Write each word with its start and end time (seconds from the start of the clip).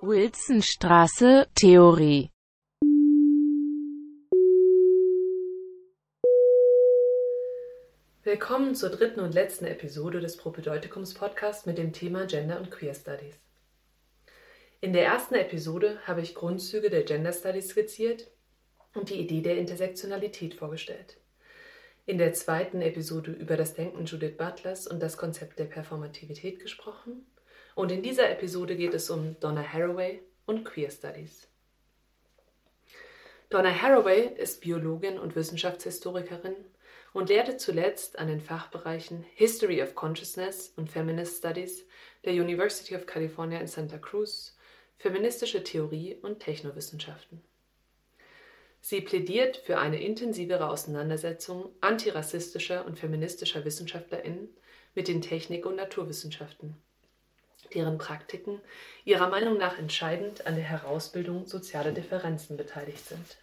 Wilsonstraße, 0.00 1.48
Theorie 1.56 2.30
Willkommen 8.22 8.76
zur 8.76 8.90
dritten 8.90 9.18
und 9.18 9.34
letzten 9.34 9.64
Episode 9.64 10.20
des 10.20 10.36
Propedeutikums 10.36 11.14
Podcast 11.14 11.66
mit 11.66 11.78
dem 11.78 11.92
Thema 11.92 12.26
Gender 12.26 12.60
und 12.60 12.70
Queer 12.70 12.94
Studies. 12.94 13.34
In 14.80 14.92
der 14.92 15.04
ersten 15.04 15.34
Episode 15.34 15.98
habe 16.06 16.20
ich 16.20 16.36
Grundzüge 16.36 16.90
der 16.90 17.02
Gender 17.02 17.32
Studies 17.32 17.70
skizziert 17.70 18.30
und 18.94 19.10
die 19.10 19.18
Idee 19.18 19.40
der 19.40 19.58
Intersektionalität 19.58 20.54
vorgestellt. 20.54 21.16
In 22.06 22.18
der 22.18 22.34
zweiten 22.34 22.82
Episode 22.82 23.32
über 23.32 23.56
das 23.56 23.74
Denken 23.74 24.04
Judith 24.04 24.36
Butlers 24.36 24.86
und 24.86 25.02
das 25.02 25.16
Konzept 25.16 25.58
der 25.58 25.64
Performativität 25.64 26.60
gesprochen. 26.60 27.26
Und 27.78 27.92
in 27.92 28.02
dieser 28.02 28.28
Episode 28.28 28.74
geht 28.74 28.92
es 28.92 29.08
um 29.08 29.38
Donna 29.38 29.62
Haraway 29.62 30.20
und 30.46 30.64
Queer 30.64 30.90
Studies. 30.90 31.46
Donna 33.50 33.70
Haraway 33.70 34.34
ist 34.36 34.62
Biologin 34.62 35.16
und 35.16 35.36
Wissenschaftshistorikerin 35.36 36.56
und 37.12 37.28
lehrte 37.28 37.56
zuletzt 37.56 38.18
an 38.18 38.26
den 38.26 38.40
Fachbereichen 38.40 39.24
History 39.36 39.80
of 39.80 39.94
Consciousness 39.94 40.72
und 40.74 40.90
Feminist 40.90 41.38
Studies 41.38 41.86
der 42.24 42.32
University 42.32 42.96
of 42.96 43.06
California 43.06 43.60
in 43.60 43.68
Santa 43.68 43.98
Cruz, 43.98 44.56
feministische 44.96 45.62
Theorie 45.62 46.16
und 46.20 46.40
Technowissenschaften. 46.40 47.42
Sie 48.80 49.02
plädiert 49.02 49.56
für 49.56 49.78
eine 49.78 50.02
intensivere 50.02 50.68
Auseinandersetzung 50.68 51.70
antirassistischer 51.80 52.84
und 52.86 52.98
feministischer 52.98 53.64
WissenschaftlerInnen 53.64 54.48
mit 54.96 55.06
den 55.06 55.22
Technik- 55.22 55.64
und 55.64 55.76
Naturwissenschaften, 55.76 56.74
deren 57.74 57.98
Praktiken 57.98 58.60
ihrer 59.04 59.28
Meinung 59.28 59.58
nach 59.58 59.78
entscheidend 59.78 60.46
an 60.46 60.54
der 60.54 60.64
Herausbildung 60.64 61.46
sozialer 61.46 61.92
Differenzen 61.92 62.56
beteiligt 62.56 63.06
sind. 63.06 63.38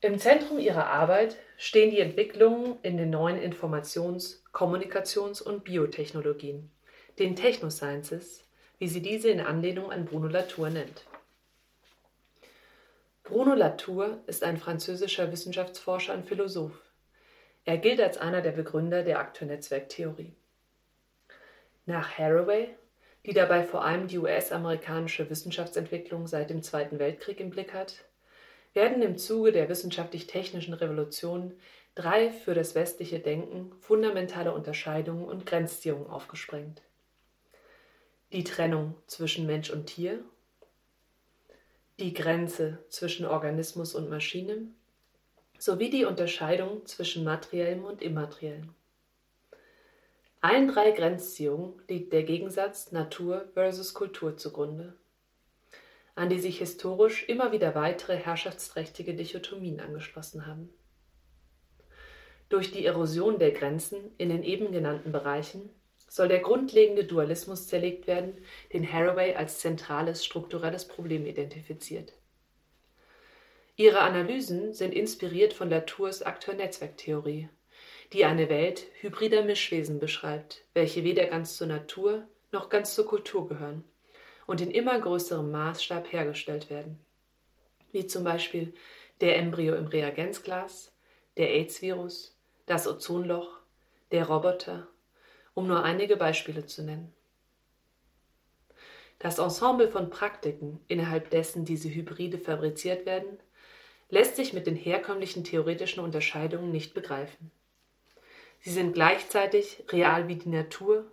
Im 0.00 0.18
Zentrum 0.18 0.58
ihrer 0.58 0.86
Arbeit 0.86 1.36
stehen 1.56 1.90
die 1.90 2.00
Entwicklungen 2.00 2.76
in 2.82 2.96
den 2.96 3.10
neuen 3.10 3.40
Informations-, 3.40 4.42
Kommunikations- 4.52 5.40
und 5.40 5.62
Biotechnologien, 5.62 6.70
den 7.18 7.36
Technosciences, 7.36 8.44
wie 8.78 8.88
sie 8.88 9.00
diese 9.00 9.30
in 9.30 9.40
Anlehnung 9.40 9.92
an 9.92 10.04
Bruno 10.04 10.26
Latour 10.26 10.70
nennt. 10.70 11.04
Bruno 13.22 13.54
Latour 13.54 14.18
ist 14.26 14.42
ein 14.42 14.56
französischer 14.56 15.30
Wissenschaftsforscher 15.30 16.14
und 16.14 16.26
Philosoph. 16.26 16.76
Er 17.64 17.78
gilt 17.78 18.00
als 18.00 18.18
einer 18.18 18.42
der 18.42 18.50
Begründer 18.50 19.04
der 19.04 19.20
Akteurnetzwerktheorie. 19.20 20.34
Nach 21.86 22.16
Haraway, 22.16 22.68
die 23.26 23.32
dabei 23.32 23.64
vor 23.64 23.84
allem 23.84 24.06
die 24.06 24.18
US-amerikanische 24.18 25.28
Wissenschaftsentwicklung 25.28 26.26
seit 26.26 26.50
dem 26.50 26.62
Zweiten 26.62 26.98
Weltkrieg 26.98 27.40
im 27.40 27.50
Blick 27.50 27.72
hat, 27.74 28.04
werden 28.72 29.02
im 29.02 29.18
Zuge 29.18 29.52
der 29.52 29.68
wissenschaftlich-technischen 29.68 30.74
Revolution 30.74 31.54
drei 31.94 32.30
für 32.30 32.54
das 32.54 32.74
westliche 32.74 33.20
Denken 33.20 33.72
fundamentale 33.80 34.54
Unterscheidungen 34.54 35.24
und 35.24 35.44
Grenzziehungen 35.44 36.06
aufgesprengt. 36.06 36.82
Die 38.32 38.44
Trennung 38.44 38.94
zwischen 39.06 39.46
Mensch 39.46 39.70
und 39.70 39.86
Tier, 39.86 40.20
die 42.00 42.14
Grenze 42.14 42.78
zwischen 42.88 43.26
Organismus 43.26 43.94
und 43.94 44.08
Maschine 44.08 44.68
sowie 45.58 45.90
die 45.90 46.06
Unterscheidung 46.06 46.86
zwischen 46.86 47.24
materiellem 47.24 47.84
und 47.84 48.02
immateriellem. 48.02 48.74
Allen 50.42 50.68
drei 50.68 50.90
Grenzziehungen 50.90 51.80
liegt 51.88 52.12
der 52.12 52.24
Gegensatz 52.24 52.92
Natur 52.92 53.48
versus 53.54 53.94
Kultur 53.94 54.36
zugrunde 54.36 54.94
an 56.14 56.28
die 56.28 56.38
sich 56.38 56.58
historisch 56.58 57.24
immer 57.28 57.52
wieder 57.52 57.74
weitere 57.74 58.16
herrschaftsträchtige 58.16 59.14
Dichotomien 59.14 59.80
angeschlossen 59.80 60.46
haben. 60.46 60.70
Durch 62.48 62.70
die 62.70 62.84
Erosion 62.84 63.38
der 63.38 63.52
Grenzen 63.52 64.10
in 64.18 64.28
den 64.28 64.42
eben 64.42 64.72
genannten 64.72 65.10
Bereichen 65.10 65.70
soll 66.08 66.28
der 66.28 66.40
grundlegende 66.40 67.04
Dualismus 67.04 67.66
zerlegt 67.66 68.06
werden, 68.06 68.36
den 68.74 68.90
Haraway 68.90 69.34
als 69.34 69.60
zentrales 69.60 70.22
strukturelles 70.24 70.86
Problem 70.86 71.24
identifiziert. 71.24 72.12
Ihre 73.76 74.00
Analysen 74.00 74.74
sind 74.74 74.92
inspiriert 74.92 75.54
von 75.54 75.70
Latours 75.70 76.20
Akteur-Netzwerktheorie, 76.20 77.48
die 78.12 78.26
eine 78.26 78.50
Welt 78.50 78.86
hybrider 79.00 79.42
Mischwesen 79.42 79.98
beschreibt, 79.98 80.64
welche 80.74 81.02
weder 81.02 81.26
ganz 81.26 81.56
zur 81.56 81.66
Natur 81.66 82.28
noch 82.50 82.68
ganz 82.68 82.94
zur 82.94 83.06
Kultur 83.06 83.48
gehören 83.48 83.84
und 84.46 84.60
in 84.60 84.70
immer 84.70 84.98
größerem 85.00 85.50
Maßstab 85.50 86.12
hergestellt 86.12 86.68
werden, 86.68 86.98
wie 87.90 88.06
zum 88.06 88.22
Beispiel 88.22 88.74
der 89.22 89.38
Embryo 89.38 89.74
im 89.76 89.86
Reagenzglas, 89.86 90.92
der 91.38 91.50
AIDS-Virus, 91.50 92.36
das 92.66 92.86
Ozonloch, 92.86 93.58
der 94.10 94.26
Roboter, 94.26 94.88
um 95.54 95.66
nur 95.66 95.82
einige 95.82 96.16
Beispiele 96.16 96.66
zu 96.66 96.82
nennen. 96.82 97.14
Das 99.20 99.38
Ensemble 99.38 99.88
von 99.88 100.10
Praktiken, 100.10 100.80
innerhalb 100.88 101.30
dessen 101.30 101.64
diese 101.64 101.88
Hybride 101.88 102.38
fabriziert 102.38 103.06
werden, 103.06 103.38
lässt 104.10 104.36
sich 104.36 104.52
mit 104.52 104.66
den 104.66 104.76
herkömmlichen 104.76 105.44
theoretischen 105.44 106.02
Unterscheidungen 106.02 106.72
nicht 106.72 106.92
begreifen. 106.92 107.50
Sie 108.62 108.70
sind 108.70 108.92
gleichzeitig 108.92 109.82
real 109.88 110.28
wie 110.28 110.36
die 110.36 110.48
Natur, 110.48 111.10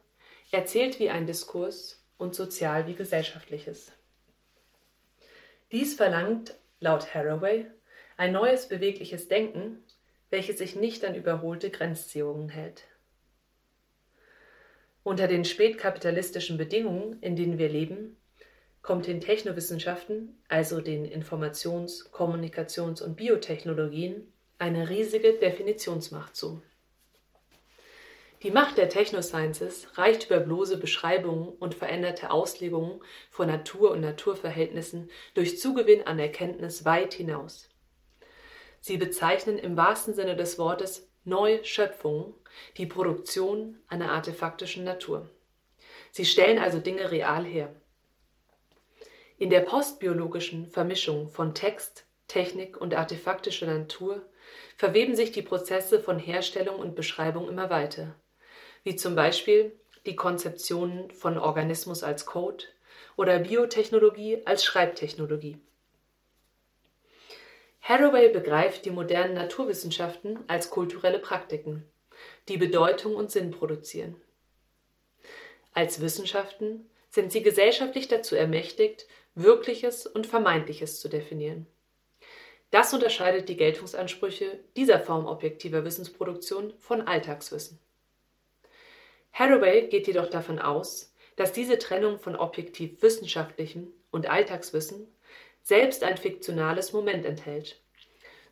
erzählt 0.51 0.99
wie 0.99 1.09
ein 1.09 1.25
Diskurs 1.25 1.99
und 2.19 2.35
sozial 2.35 2.85
wie 2.85 2.93
gesellschaftliches. 2.93 3.91
Dies 5.71 5.95
verlangt 5.95 6.55
laut 6.79 7.13
Haraway 7.15 7.65
ein 8.17 8.33
neues 8.33 8.67
bewegliches 8.67 9.29
Denken, 9.29 9.83
welches 10.29 10.59
sich 10.59 10.75
nicht 10.75 11.03
an 11.03 11.15
überholte 11.15 11.71
Grenzziehungen 11.71 12.49
hält. 12.49 12.83
Unter 15.01 15.27
den 15.27 15.43
spätkapitalistischen 15.43 16.57
Bedingungen, 16.57 17.19
in 17.21 17.35
denen 17.35 17.57
wir 17.57 17.69
leben, 17.69 18.15
kommt 18.83 19.07
den 19.07 19.21
Technowissenschaften, 19.21 20.37
also 20.49 20.81
den 20.81 21.03
Informations-, 21.03 22.11
Kommunikations- 22.11 23.01
und 23.01 23.15
Biotechnologien, 23.15 24.31
eine 24.59 24.89
riesige 24.89 25.33
Definitionsmacht 25.33 26.35
zu. 26.35 26.61
Die 28.41 28.51
Macht 28.51 28.77
der 28.77 28.87
Technosciences 28.87 29.97
reicht 29.97 30.27
über 30.27 30.39
bloße 30.39 30.77
Beschreibungen 30.77 31.49
und 31.49 31.75
veränderte 31.75 32.31
Auslegungen 32.31 33.01
von 33.29 33.47
Natur 33.47 33.91
und 33.91 33.99
Naturverhältnissen 33.99 35.09
durch 35.33 35.59
Zugewinn 35.59 36.07
an 36.07 36.19
Erkenntnis 36.19 36.85
weit 36.85 37.13
hinaus. 37.13 37.69
Sie 38.79 38.95
bezeichnen 38.95 39.57
im 39.57 39.75
wahrsten 39.75 40.13
Sinne 40.13 40.37
des 40.37 40.57
Wortes 40.57 41.09
Neuschöpfungen, 41.25 42.33
die 42.77 42.85
Produktion 42.85 43.77
einer 43.89 44.09
artefaktischen 44.09 44.85
Natur. 44.85 45.29
Sie 46.11 46.23
stellen 46.23 46.59
also 46.59 46.79
Dinge 46.79 47.11
real 47.11 47.43
her. 47.43 47.75
In 49.37 49.49
der 49.49 49.61
postbiologischen 49.61 50.67
Vermischung 50.67 51.29
von 51.29 51.53
Text, 51.53 52.05
Technik 52.29 52.79
und 52.79 52.93
artefaktischer 52.93 53.67
Natur 53.67 54.25
verweben 54.77 55.17
sich 55.17 55.33
die 55.33 55.41
Prozesse 55.41 55.99
von 55.99 56.19
Herstellung 56.19 56.79
und 56.79 56.95
Beschreibung 56.95 57.49
immer 57.49 57.69
weiter 57.69 58.15
wie 58.83 58.95
zum 58.95 59.15
Beispiel 59.15 59.71
die 60.05 60.15
Konzeption 60.15 61.11
von 61.11 61.37
Organismus 61.37 62.03
als 62.03 62.25
Code 62.25 62.65
oder 63.15 63.39
Biotechnologie 63.39 64.41
als 64.45 64.63
Schreibtechnologie. 64.63 65.57
Haraway 67.81 68.29
begreift 68.29 68.85
die 68.85 68.91
modernen 68.91 69.33
Naturwissenschaften 69.33 70.39
als 70.47 70.69
kulturelle 70.69 71.19
Praktiken, 71.19 71.83
die 72.47 72.57
Bedeutung 72.57 73.15
und 73.15 73.31
Sinn 73.31 73.51
produzieren. 73.51 74.15
Als 75.73 76.01
Wissenschaften 76.01 76.89
sind 77.09 77.31
sie 77.31 77.41
gesellschaftlich 77.41 78.07
dazu 78.07 78.35
ermächtigt, 78.35 79.07
Wirkliches 79.35 80.05
und 80.05 80.27
Vermeintliches 80.27 80.99
zu 80.99 81.07
definieren. 81.07 81.67
Das 82.71 82.93
unterscheidet 82.93 83.49
die 83.49 83.57
Geltungsansprüche 83.57 84.59
dieser 84.75 84.99
Form 84.99 85.25
objektiver 85.25 85.83
Wissensproduktion 85.83 86.73
von 86.77 87.01
Alltagswissen. 87.01 87.79
Haraway 89.31 89.87
geht 89.87 90.07
jedoch 90.07 90.29
davon 90.29 90.59
aus, 90.59 91.13
dass 91.35 91.53
diese 91.53 91.77
Trennung 91.77 92.19
von 92.19 92.35
objektiv 92.35 93.01
wissenschaftlichem 93.01 93.93
und 94.11 94.29
Alltagswissen 94.29 95.07
selbst 95.63 96.03
ein 96.03 96.17
fiktionales 96.17 96.93
Moment 96.93 97.25
enthält, 97.25 97.81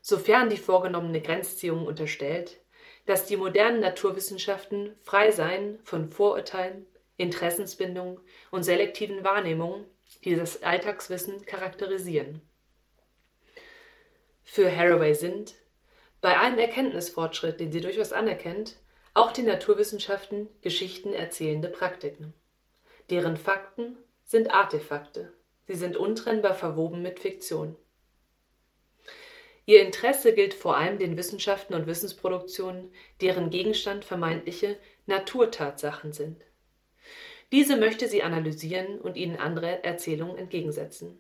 sofern 0.02 0.50
die 0.50 0.58
vorgenommene 0.58 1.22
Grenzziehung 1.22 1.86
unterstellt, 1.86 2.62
dass 3.06 3.26
die 3.26 3.38
modernen 3.38 3.80
Naturwissenschaften 3.80 4.96
frei 5.02 5.32
seien 5.32 5.80
von 5.84 6.10
Vorurteilen, 6.10 6.86
Interessensbindungen 7.18 8.20
und 8.52 8.64
selektiven 8.64 9.24
Wahrnehmungen, 9.24 9.86
die 10.24 10.36
das 10.36 10.64
Alltagswissen 10.64 11.46
charakterisieren. 11.46 12.42
Für 14.44 14.74
Haraway 14.74 15.14
sind, 15.14 15.56
bei 16.22 16.38
allem 16.38 16.58
Erkenntnisfortschritt, 16.58 17.60
den 17.60 17.72
sie 17.72 17.82
durchaus 17.82 18.14
anerkennt, 18.14 18.78
auch 19.18 19.32
die 19.32 19.42
Naturwissenschaften 19.42 20.48
Geschichten 20.62 21.12
erzählende 21.12 21.70
Praktiken, 21.70 22.34
deren 23.10 23.36
Fakten 23.36 23.98
sind 24.26 24.52
Artefakte. 24.52 25.34
Sie 25.66 25.74
sind 25.74 25.98
untrennbar 25.98 26.54
verwoben 26.54 27.02
mit 27.02 27.20
Fiktion. 27.20 27.76
Ihr 29.66 29.82
Interesse 29.82 30.34
gilt 30.34 30.54
vor 30.54 30.78
allem 30.78 31.00
den 31.00 31.18
Wissenschaften 31.18 31.74
und 31.74 31.88
Wissensproduktionen, 31.88 32.92
deren 33.20 33.50
Gegenstand 33.50 34.06
vermeintliche 34.06 34.78
Naturtatsachen 35.08 36.14
sind. 36.14 36.42
Diese 37.52 37.76
möchte 37.76 38.08
sie 38.08 38.22
analysieren 38.22 39.02
und 39.02 39.18
ihnen 39.18 39.38
andere 39.38 39.84
Erzählungen 39.84 40.38
entgegensetzen. 40.38 41.20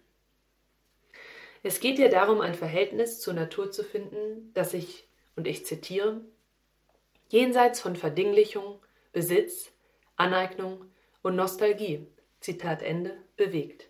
Es 1.63 1.79
geht 1.79 1.97
ihr 1.97 2.09
darum, 2.09 2.41
ein 2.41 2.53
Verhältnis 2.53 3.19
zur 3.19 3.33
Natur 3.33 3.71
zu 3.71 3.83
finden, 3.83 4.51
das 4.53 4.71
sich, 4.71 5.09
und 5.35 5.47
ich 5.47 5.65
zitiere, 5.65 6.21
jenseits 7.29 7.79
von 7.79 7.95
Verdinglichung, 7.95 8.79
Besitz, 9.12 9.71
Aneignung 10.15 10.85
und 11.21 11.35
Nostalgie, 11.35 12.07
Zitat 12.39 12.81
Ende, 12.81 13.18
bewegt. 13.35 13.88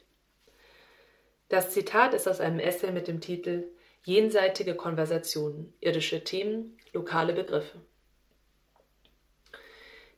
Das 1.50 1.72
Zitat 1.72 2.14
ist 2.14 2.28
aus 2.28 2.40
einem 2.40 2.60
Essay 2.60 2.92
mit 2.92 3.08
dem 3.08 3.22
Titel 3.22 3.66
Jenseitige 4.04 4.76
Konversationen, 4.76 5.74
irdische 5.80 6.24
Themen, 6.24 6.78
lokale 6.94 7.34
Begriffe. 7.34 7.82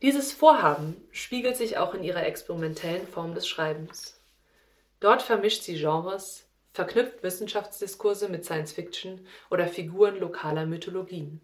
Dieses 0.01 0.31
Vorhaben 0.31 0.95
spiegelt 1.11 1.57
sich 1.57 1.77
auch 1.77 1.93
in 1.93 2.03
ihrer 2.03 2.25
experimentellen 2.25 3.07
Form 3.07 3.33
des 3.33 3.47
Schreibens. 3.47 4.21
Dort 4.99 5.21
vermischt 5.21 5.63
sie 5.63 5.75
Genres, 5.77 6.47
verknüpft 6.71 7.21
Wissenschaftsdiskurse 7.21 8.29
mit 8.29 8.45
Science 8.45 8.71
Fiction 8.71 9.27
oder 9.49 9.67
Figuren 9.67 10.17
lokaler 10.17 10.65
Mythologien. 10.65 11.41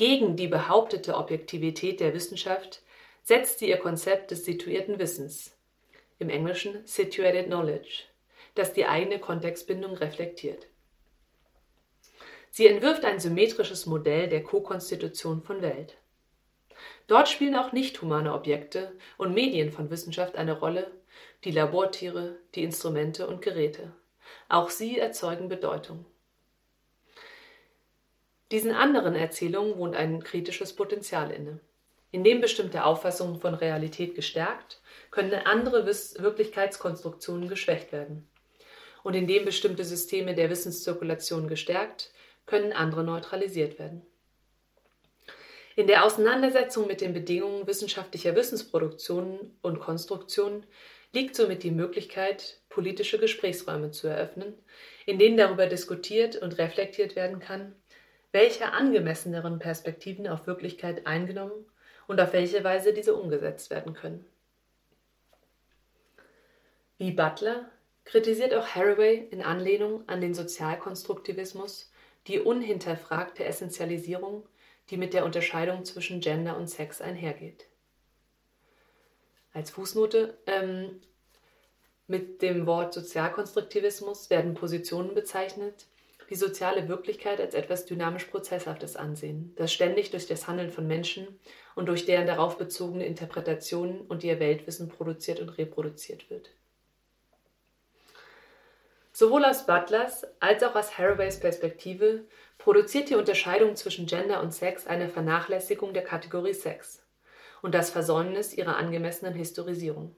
Gegen 0.00 0.34
die 0.34 0.48
behauptete 0.48 1.14
Objektivität 1.14 2.00
der 2.00 2.14
Wissenschaft 2.14 2.80
setzt 3.22 3.58
sie 3.58 3.68
ihr 3.68 3.76
Konzept 3.76 4.30
des 4.30 4.46
situierten 4.46 4.98
Wissens, 4.98 5.54
im 6.18 6.30
Englischen 6.30 6.86
Situated 6.86 7.48
Knowledge, 7.48 8.04
das 8.54 8.72
die 8.72 8.86
eigene 8.86 9.18
Kontextbindung 9.18 9.92
reflektiert. 9.98 10.68
Sie 12.50 12.66
entwirft 12.66 13.04
ein 13.04 13.20
symmetrisches 13.20 13.84
Modell 13.84 14.30
der 14.30 14.42
Ko-Konstitution 14.42 15.42
von 15.42 15.60
Welt. 15.60 15.98
Dort 17.06 17.28
spielen 17.28 17.54
auch 17.54 17.72
nicht 17.72 18.00
humane 18.00 18.32
Objekte 18.32 18.96
und 19.18 19.34
Medien 19.34 19.70
von 19.70 19.90
Wissenschaft 19.90 20.36
eine 20.36 20.58
Rolle, 20.58 20.90
die 21.44 21.50
Labortiere, 21.50 22.38
die 22.54 22.62
Instrumente 22.62 23.26
und 23.26 23.42
Geräte. 23.42 23.92
Auch 24.48 24.70
sie 24.70 24.98
erzeugen 24.98 25.50
Bedeutung. 25.50 26.06
Diesen 28.50 28.72
anderen 28.72 29.14
Erzählungen 29.14 29.76
wohnt 29.76 29.94
ein 29.94 30.22
kritisches 30.24 30.74
Potenzial 30.74 31.30
inne. 31.30 31.60
Indem 32.10 32.40
bestimmte 32.40 32.84
Auffassungen 32.84 33.40
von 33.40 33.54
Realität 33.54 34.16
gestärkt, 34.16 34.80
können 35.12 35.32
andere 35.32 35.86
Wirklichkeitskonstruktionen 35.86 37.48
geschwächt 37.48 37.92
werden. 37.92 38.28
Und 39.04 39.14
indem 39.14 39.44
bestimmte 39.44 39.84
Systeme 39.84 40.34
der 40.34 40.50
Wissenszirkulation 40.50 41.46
gestärkt, 41.46 42.10
können 42.46 42.72
andere 42.72 43.04
neutralisiert 43.04 43.78
werden. 43.78 44.02
In 45.76 45.86
der 45.86 46.04
Auseinandersetzung 46.04 46.88
mit 46.88 47.00
den 47.00 47.14
Bedingungen 47.14 47.66
wissenschaftlicher 47.68 48.34
Wissensproduktionen 48.34 49.56
und 49.62 49.78
Konstruktionen 49.78 50.66
liegt 51.12 51.36
somit 51.36 51.62
die 51.62 51.70
Möglichkeit, 51.70 52.58
politische 52.68 53.18
Gesprächsräume 53.18 53.92
zu 53.92 54.08
eröffnen, 54.08 54.54
in 55.06 55.18
denen 55.18 55.36
darüber 55.36 55.66
diskutiert 55.66 56.36
und 56.36 56.58
reflektiert 56.58 57.14
werden 57.14 57.38
kann, 57.38 57.74
welche 58.32 58.72
angemesseneren 58.72 59.58
Perspektiven 59.58 60.28
auf 60.28 60.46
Wirklichkeit 60.46 61.06
eingenommen 61.06 61.66
und 62.06 62.20
auf 62.20 62.32
welche 62.32 62.62
Weise 62.64 62.92
diese 62.92 63.14
umgesetzt 63.14 63.70
werden 63.70 63.94
können. 63.94 64.24
Wie 66.98 67.12
Butler 67.12 67.70
kritisiert 68.04 68.54
auch 68.54 68.66
Haraway 68.66 69.26
in 69.30 69.42
Anlehnung 69.42 70.08
an 70.08 70.20
den 70.20 70.34
Sozialkonstruktivismus 70.34 71.90
die 72.26 72.40
unhinterfragte 72.40 73.44
Essentialisierung, 73.44 74.46
die 74.90 74.96
mit 74.96 75.14
der 75.14 75.24
Unterscheidung 75.24 75.84
zwischen 75.84 76.20
Gender 76.20 76.56
und 76.56 76.68
Sex 76.68 77.00
einhergeht. 77.00 77.66
Als 79.52 79.70
Fußnote 79.70 80.36
ähm, 80.46 81.00
mit 82.06 82.42
dem 82.42 82.66
Wort 82.66 82.92
Sozialkonstruktivismus 82.92 84.30
werden 84.30 84.54
Positionen 84.54 85.14
bezeichnet, 85.14 85.86
die 86.30 86.36
soziale 86.36 86.88
Wirklichkeit 86.88 87.40
als 87.40 87.54
etwas 87.54 87.86
dynamisch 87.86 88.24
Prozesshaftes 88.24 88.94
ansehen, 88.96 89.52
das 89.56 89.72
ständig 89.72 90.12
durch 90.12 90.28
das 90.28 90.46
Handeln 90.46 90.70
von 90.70 90.86
Menschen 90.86 91.26
und 91.74 91.86
durch 91.86 92.06
deren 92.06 92.26
darauf 92.26 92.56
bezogene 92.56 93.04
Interpretationen 93.04 94.00
und 94.02 94.22
ihr 94.22 94.38
Weltwissen 94.38 94.88
produziert 94.88 95.40
und 95.40 95.50
reproduziert 95.58 96.30
wird. 96.30 96.50
Sowohl 99.12 99.44
aus 99.44 99.66
Butlers 99.66 100.24
als 100.38 100.62
auch 100.62 100.76
aus 100.76 100.96
Haraways 100.96 101.40
Perspektive 101.40 102.24
produziert 102.58 103.10
die 103.10 103.16
Unterscheidung 103.16 103.74
zwischen 103.74 104.06
Gender 104.06 104.40
und 104.40 104.54
Sex 104.54 104.86
eine 104.86 105.08
Vernachlässigung 105.08 105.92
der 105.92 106.04
Kategorie 106.04 106.54
Sex 106.54 107.04
und 107.60 107.74
das 107.74 107.90
Versäumnis 107.90 108.54
ihrer 108.54 108.76
angemessenen 108.76 109.34
Historisierung. 109.34 110.16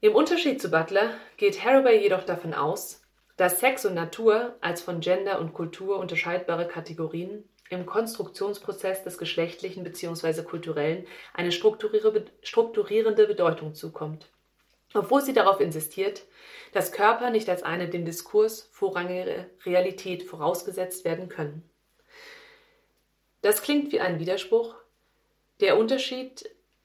Im 0.00 0.14
Unterschied 0.14 0.60
zu 0.60 0.70
Butler 0.70 1.14
geht 1.36 1.64
Haraway 1.64 2.02
jedoch 2.02 2.24
davon 2.24 2.52
aus, 2.52 2.99
dass 3.40 3.58
Sex 3.58 3.86
und 3.86 3.94
Natur 3.94 4.54
als 4.60 4.82
von 4.82 5.00
Gender 5.00 5.40
und 5.40 5.54
Kultur 5.54 5.98
unterscheidbare 5.98 6.68
Kategorien 6.68 7.48
im 7.70 7.86
Konstruktionsprozess 7.86 9.02
des 9.02 9.16
Geschlechtlichen 9.16 9.82
bzw. 9.82 10.42
Kulturellen 10.42 11.06
eine 11.32 11.50
strukturierende 11.50 13.26
Bedeutung 13.26 13.74
zukommt, 13.74 14.28
obwohl 14.92 15.22
sie 15.22 15.32
darauf 15.32 15.58
insistiert, 15.60 16.26
dass 16.74 16.92
Körper 16.92 17.30
nicht 17.30 17.48
als 17.48 17.62
eine 17.62 17.88
dem 17.88 18.04
Diskurs 18.04 18.68
vorrangige 18.72 19.48
Realität 19.64 20.24
vorausgesetzt 20.24 21.06
werden 21.06 21.30
können. 21.30 21.62
Das 23.40 23.62
klingt 23.62 23.90
wie 23.90 24.00
ein 24.00 24.18
Widerspruch, 24.18 24.74
der 25.60 25.78
Unterschied 25.78 26.44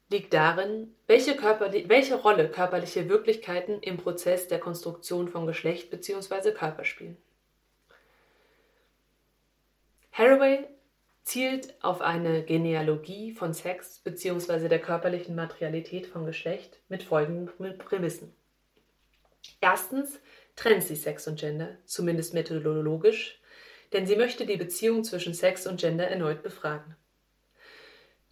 liegt 0.10 0.34
darin, 0.34 0.94
welche, 1.08 1.36
welche, 1.90 2.16
Rolle 2.16 2.50
körperliche 2.50 3.10
Wirklichkeiten 3.10 3.80
im 3.82 3.98
Prozess 3.98 4.48
der 4.48 4.60
Konstruktion 4.60 5.28
von 5.28 5.48
Geschlecht 5.48 5.90
bzw. 5.90 6.52
Körper 6.52 6.86
spielen. 6.86 7.18
Haraway 10.12 10.66
zielt 11.24 11.74
auf 11.84 12.02
eine 12.02 12.44
Genealogie 12.44 13.34
von 13.34 13.54
Sex 13.54 14.00
bzw. 14.00 14.70
der 14.70 14.80
körperlichen 14.80 15.36
Materialität 15.36 16.06
von 16.06 16.26
Geschlecht 16.26 16.80
mit 16.88 17.04
folgenden 17.04 17.78
Prämissen. 17.78 18.34
Erstens 19.60 20.20
trennt 20.56 20.84
sie 20.84 20.96
Sex 20.96 21.28
und 21.28 21.40
Gender, 21.40 21.78
zumindest 21.86 22.34
methodologisch, 22.34 23.42
denn 23.92 24.06
sie 24.06 24.16
möchte 24.16 24.46
die 24.46 24.58
Beziehung 24.58 25.04
zwischen 25.04 25.34
Sex 25.34 25.68
und 25.68 25.80
Gender 25.80 26.08
erneut 26.08 26.44
befragen. 26.44 26.96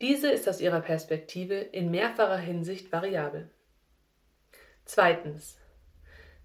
Diese 0.04 0.30
ist 0.30 0.50
aus 0.50 0.60
ihrer 0.60 0.82
Perspektive 0.82 1.56
in 1.56 1.90
mehrfacher 1.90 2.36
Hinsicht 2.36 2.92
variabel. 2.92 3.50
Zweitens. 4.84 5.56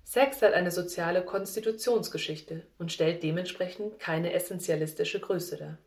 Sex 0.04 0.40
hat 0.42 0.52
eine 0.52 0.70
soziale 0.70 1.24
Konstitutionsgeschichte 1.24 2.64
und 2.78 2.92
stellt 2.92 3.24
dementsprechend 3.24 3.98
keine 3.98 4.32
essentialistische 4.32 5.18
Größe 5.18 5.56
dar. 5.56 5.78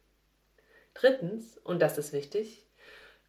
Drittens, 0.95 1.59
und 1.59 1.81
das 1.81 1.97
ist 1.97 2.11
wichtig, 2.11 2.67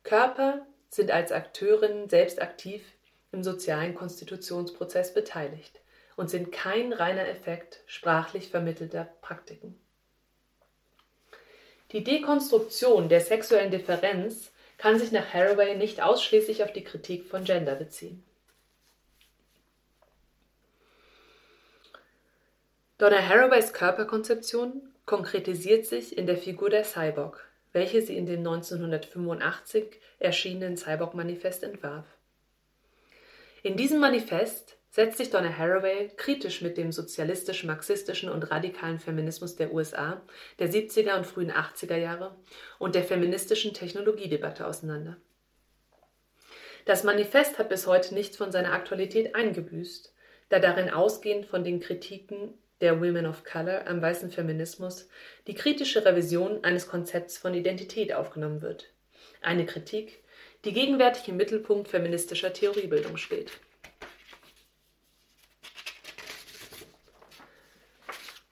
Körper 0.02 0.66
sind 0.88 1.12
als 1.12 1.30
Akteurinnen 1.30 2.08
selbst 2.08 2.42
aktiv 2.42 2.82
im 3.30 3.44
sozialen 3.44 3.94
Konstitutionsprozess 3.94 5.14
beteiligt 5.14 5.80
und 6.16 6.30
sind 6.30 6.50
kein 6.50 6.92
reiner 6.92 7.28
Effekt 7.28 7.84
sprachlich 7.86 8.48
vermittelter 8.48 9.04
Praktiken. 9.20 9.81
Die 11.92 12.04
Dekonstruktion 12.04 13.08
der 13.08 13.20
sexuellen 13.20 13.70
Differenz 13.70 14.50
kann 14.78 14.98
sich 14.98 15.12
nach 15.12 15.32
Haraway 15.32 15.76
nicht 15.76 16.02
ausschließlich 16.02 16.64
auf 16.64 16.72
die 16.72 16.84
Kritik 16.84 17.26
von 17.26 17.44
Gender 17.44 17.74
beziehen. 17.74 18.24
Donna 23.02 23.20
Haraways 23.20 23.72
Körperkonzeption 23.72 24.80
konkretisiert 25.06 25.86
sich 25.86 26.16
in 26.16 26.26
der 26.26 26.36
Figur 26.36 26.70
der 26.70 26.84
Cyborg, 26.84 27.44
welche 27.72 28.00
sie 28.00 28.16
in 28.16 28.26
dem 28.26 28.38
1985 28.38 29.98
erschienenen 30.20 30.76
Cyborg-Manifest 30.76 31.64
entwarf. 31.64 32.06
In 33.64 33.76
diesem 33.76 33.98
Manifest 33.98 34.76
setzt 34.92 35.16
sich 35.16 35.30
Donna 35.30 35.48
Haraway 35.48 36.10
kritisch 36.18 36.60
mit 36.60 36.76
dem 36.76 36.92
sozialistisch-marxistischen 36.92 38.28
und 38.28 38.50
radikalen 38.50 39.00
Feminismus 39.00 39.56
der 39.56 39.72
USA 39.72 40.20
der 40.58 40.70
70er 40.70 41.16
und 41.16 41.26
frühen 41.26 41.50
80er 41.50 41.96
Jahre 41.96 42.36
und 42.78 42.94
der 42.94 43.02
feministischen 43.02 43.72
Technologiedebatte 43.72 44.66
auseinander. 44.66 45.16
Das 46.84 47.04
Manifest 47.04 47.58
hat 47.58 47.70
bis 47.70 47.86
heute 47.86 48.12
nichts 48.12 48.36
von 48.36 48.52
seiner 48.52 48.72
Aktualität 48.72 49.34
eingebüßt, 49.34 50.12
da 50.50 50.58
darin 50.58 50.90
ausgehend 50.90 51.46
von 51.46 51.64
den 51.64 51.80
Kritiken 51.80 52.52
der 52.82 53.00
Women 53.00 53.24
of 53.24 53.44
Color 53.44 53.86
am 53.86 54.02
weißen 54.02 54.30
Feminismus 54.30 55.08
die 55.46 55.54
kritische 55.54 56.04
Revision 56.04 56.64
eines 56.64 56.86
Konzepts 56.86 57.38
von 57.38 57.54
Identität 57.54 58.12
aufgenommen 58.12 58.60
wird. 58.60 58.92
Eine 59.40 59.64
Kritik, 59.64 60.22
die 60.66 60.74
gegenwärtig 60.74 61.28
im 61.28 61.38
Mittelpunkt 61.38 61.88
feministischer 61.88 62.52
Theoriebildung 62.52 63.16
steht. 63.16 63.52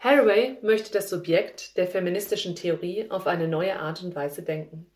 Haraway 0.03 0.57
möchte 0.63 0.91
das 0.93 1.11
Subjekt 1.11 1.77
der 1.77 1.87
feministischen 1.87 2.57
Theorie 2.57 3.11
auf 3.11 3.27
eine 3.27 3.49
neue 3.49 3.79
Art 3.79 4.03
und 4.03 4.15
Weise 4.15 4.41
denken. 4.41 4.91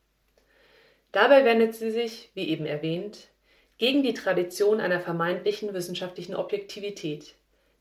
Dabei 1.12 1.44
wendet 1.44 1.74
sie 1.74 1.90
sich, 1.90 2.30
wie 2.32 2.48
eben 2.48 2.64
erwähnt, 2.64 3.28
gegen 3.76 4.02
die 4.02 4.14
Tradition 4.14 4.80
einer 4.80 5.00
vermeintlichen 5.00 5.74
wissenschaftlichen 5.74 6.34
Objektivität, 6.34 7.34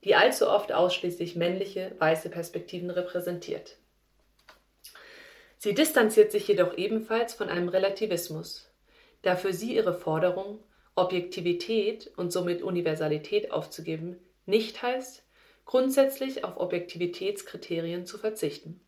die 0.03 0.15
allzu 0.15 0.49
oft 0.49 0.73
ausschließlich 0.73 1.37
männliche, 1.37 1.95
weiße 1.97 2.29
Perspektiven 2.29 2.89
repräsentiert. 2.89 3.77
Sie 5.57 5.73
distanziert 5.73 6.29
sich 6.29 6.45
jedoch 6.49 6.77
ebenfalls 6.77 7.33
von 7.33 7.47
einem 7.47 7.69
Relativismus, 7.69 8.69
da 9.21 9.37
für 9.37 9.53
sie 9.53 9.75
ihre 9.75 9.93
Forderung, 9.93 10.59
Objektivität 10.95 12.11
und 12.17 12.33
somit 12.33 12.61
Universalität 12.61 13.49
aufzugeben, 13.53 14.19
nicht 14.45 14.81
heißt, 14.81 15.23
grundsätzlich 15.65 16.43
auf 16.43 16.57
Objektivitätskriterien 16.57 18.05
zu 18.05 18.17
verzichten. 18.17 18.79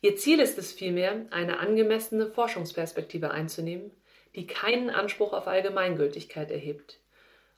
Ihr 0.00 0.16
Ziel 0.16 0.40
ist 0.40 0.58
es 0.58 0.72
vielmehr, 0.72 1.26
eine 1.30 1.60
angemessene 1.60 2.26
Forschungsperspektive 2.26 3.30
einzunehmen, 3.30 3.92
die 4.34 4.46
keinen 4.46 4.90
Anspruch 4.90 5.32
auf 5.32 5.46
Allgemeingültigkeit 5.46 6.50
erhebt 6.50 6.98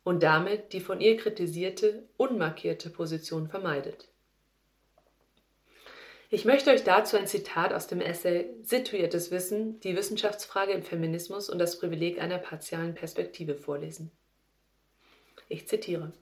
und 0.03 0.23
damit 0.23 0.73
die 0.73 0.81
von 0.81 1.01
ihr 1.01 1.17
kritisierte, 1.17 2.03
unmarkierte 2.17 2.91
Position 2.91 3.49
vermeidet. 3.49 4.09
Ich 6.31 6.45
möchte 6.45 6.71
euch 6.71 6.85
dazu 6.85 7.17
ein 7.17 7.27
Zitat 7.27 7.73
aus 7.73 7.87
dem 7.87 8.01
Essay 8.01 8.51
Situiertes 8.63 9.31
Wissen, 9.31 9.79
die 9.81 9.97
Wissenschaftsfrage 9.97 10.73
im 10.73 10.83
Feminismus 10.83 11.49
und 11.49 11.59
das 11.59 11.79
Privileg 11.79 12.21
einer 12.21 12.39
partialen 12.39 12.95
Perspektive 12.95 13.55
vorlesen. 13.55 14.11
Ich 15.49 15.69
zitiere. 15.69 16.13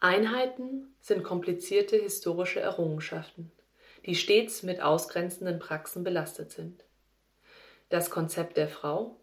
Einheiten 0.00 0.94
sind 1.00 1.24
komplizierte 1.24 1.96
historische 1.96 2.60
Errungenschaften, 2.60 3.50
die 4.04 4.14
stets 4.14 4.62
mit 4.62 4.80
ausgrenzenden 4.80 5.58
Praxen 5.58 6.04
belastet 6.04 6.52
sind. 6.52 6.84
Das 7.88 8.10
Konzept 8.10 8.56
der 8.56 8.68
Frau 8.68 9.20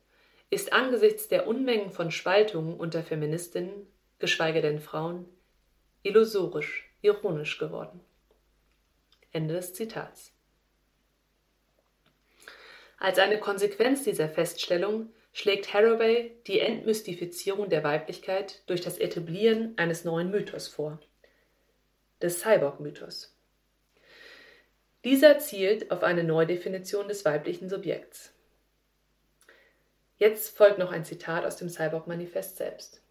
ist 0.50 0.74
angesichts 0.74 1.28
der 1.28 1.48
Unmengen 1.48 1.92
von 1.92 2.12
Spaltungen 2.12 2.76
unter 2.76 3.04
Feministinnen, 3.04 3.88
geschweige 4.20 4.62
denn 4.62 4.80
Frauen, 4.80 5.26
illusorisch, 6.02 6.90
ironisch 7.02 7.58
geworden. 7.60 8.00
Ende 9.32 9.56
des 9.56 9.74
Zitats. 9.74 10.32
Als 12.98 13.20
eine 13.20 13.40
Konsequenz 13.40 14.04
dieser 14.04 14.30
Feststellung 14.30 15.12
schlägt 15.34 15.74
Haraway 15.74 16.32
die 16.46 16.60
Entmystifizierung 16.60 17.70
der 17.70 17.84
Weiblichkeit 17.84 18.62
durch 18.68 18.82
das 18.82 19.00
Etablieren 19.00 19.74
eines 19.78 20.06
neuen 20.06 20.30
Mythos 20.30 20.68
vor, 20.68 21.00
des 22.22 22.40
Cyborg-Mythos. 22.40 23.36
Dieser 25.04 25.40
zielt 25.40 25.92
auf 25.92 26.04
eine 26.04 26.24
Neudefinition 26.24 27.08
des 27.08 27.26
weiblichen 27.26 27.68
Subjekts. 27.68 28.34
Jetzt 30.18 30.56
folgt 30.56 30.78
noch 30.78 30.92
ein 30.92 31.04
Zitat 31.04 31.44
aus 31.44 31.58
dem 31.58 31.68
Cyborg-Manifest 31.68 32.56
selbst. 32.56 33.02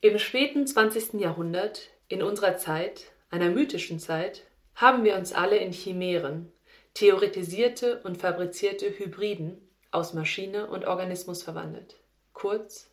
Im 0.00 0.18
späten 0.18 0.66
20. 0.66 1.20
Jahrhundert, 1.20 1.90
in 2.08 2.22
unserer 2.22 2.56
Zeit, 2.56 3.06
einer 3.30 3.50
mythischen 3.50 3.98
Zeit, 3.98 4.44
haben 4.74 5.04
wir 5.04 5.16
uns 5.16 5.32
alle 5.32 5.56
in 5.56 5.72
Chimären, 5.72 6.52
theoretisierte 6.94 8.00
und 8.02 8.18
fabrizierte 8.18 8.98
Hybriden 8.98 9.68
aus 9.92 10.14
Maschine 10.14 10.66
und 10.66 10.86
Organismus 10.86 11.42
verwandelt. 11.42 11.96
Kurz, 12.32 12.90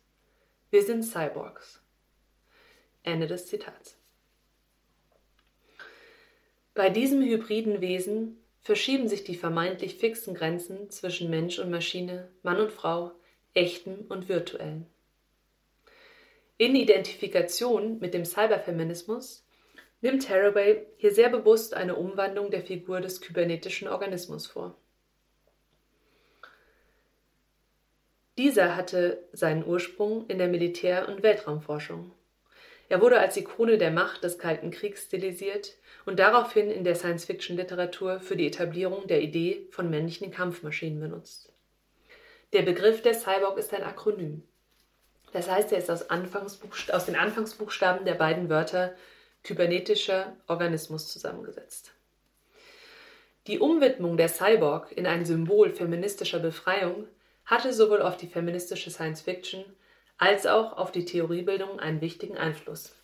wir 0.70 0.84
sind 0.84 1.02
Cyborgs. 1.02 1.82
Ende 3.02 3.26
des 3.26 3.46
Zitats. 3.46 3.96
Bei 6.74 6.90
diesem 6.90 7.22
hybriden 7.22 7.80
Wesen 7.80 8.36
verschieben 8.60 9.08
sich 9.08 9.24
die 9.24 9.34
vermeintlich 9.34 9.96
fixen 9.96 10.34
Grenzen 10.34 10.90
zwischen 10.90 11.30
Mensch 11.30 11.58
und 11.58 11.70
Maschine, 11.70 12.28
Mann 12.42 12.60
und 12.60 12.70
Frau, 12.70 13.12
echten 13.54 14.06
und 14.08 14.28
virtuellen. 14.28 14.86
In 16.58 16.76
Identifikation 16.76 17.98
mit 17.98 18.12
dem 18.12 18.24
Cyberfeminismus 18.24 19.46
nimmt 20.02 20.28
Haraway 20.28 20.86
hier 20.98 21.12
sehr 21.12 21.30
bewusst 21.30 21.74
eine 21.74 21.96
Umwandlung 21.96 22.50
der 22.50 22.62
Figur 22.62 23.00
des 23.00 23.20
kybernetischen 23.20 23.88
Organismus 23.88 24.46
vor. 24.46 24.76
Dieser 28.40 28.74
hatte 28.74 29.22
seinen 29.34 29.66
Ursprung 29.66 30.24
in 30.28 30.38
der 30.38 30.48
Militär- 30.48 31.10
und 31.10 31.22
Weltraumforschung. 31.22 32.10
Er 32.88 33.02
wurde 33.02 33.20
als 33.20 33.36
Ikone 33.36 33.76
der 33.76 33.90
Macht 33.90 34.24
des 34.24 34.38
Kalten 34.38 34.70
Kriegs 34.70 35.02
stilisiert 35.02 35.74
und 36.06 36.18
daraufhin 36.18 36.70
in 36.70 36.82
der 36.82 36.94
Science-Fiction-Literatur 36.94 38.20
für 38.20 38.36
die 38.36 38.46
Etablierung 38.46 39.06
der 39.08 39.20
Idee 39.20 39.68
von 39.72 39.90
männlichen 39.90 40.30
Kampfmaschinen 40.30 41.00
benutzt. 41.00 41.52
Der 42.54 42.62
Begriff 42.62 43.02
der 43.02 43.12
Cyborg 43.12 43.58
ist 43.58 43.74
ein 43.74 43.84
Akronym. 43.84 44.42
Das 45.32 45.50
heißt, 45.50 45.70
er 45.72 45.78
ist 45.78 45.90
aus, 45.90 46.06
aus 46.08 47.04
den 47.04 47.16
Anfangsbuchstaben 47.16 48.06
der 48.06 48.14
beiden 48.14 48.48
Wörter 48.48 48.94
kybernetischer 49.44 50.34
Organismus 50.46 51.12
zusammengesetzt. 51.12 51.92
Die 53.48 53.58
Umwidmung 53.58 54.16
der 54.16 54.30
Cyborg 54.30 54.92
in 54.92 55.06
ein 55.06 55.26
Symbol 55.26 55.68
feministischer 55.68 56.38
Befreiung 56.38 57.06
hatte 57.50 57.72
sowohl 57.72 58.00
auf 58.00 58.16
die 58.16 58.28
feministische 58.28 58.90
Science 58.90 59.22
Fiction 59.22 59.64
als 60.18 60.46
auch 60.46 60.76
auf 60.76 60.92
die 60.92 61.04
Theoriebildung 61.04 61.80
einen 61.80 62.00
wichtigen 62.00 62.38
Einfluss. 62.38 62.94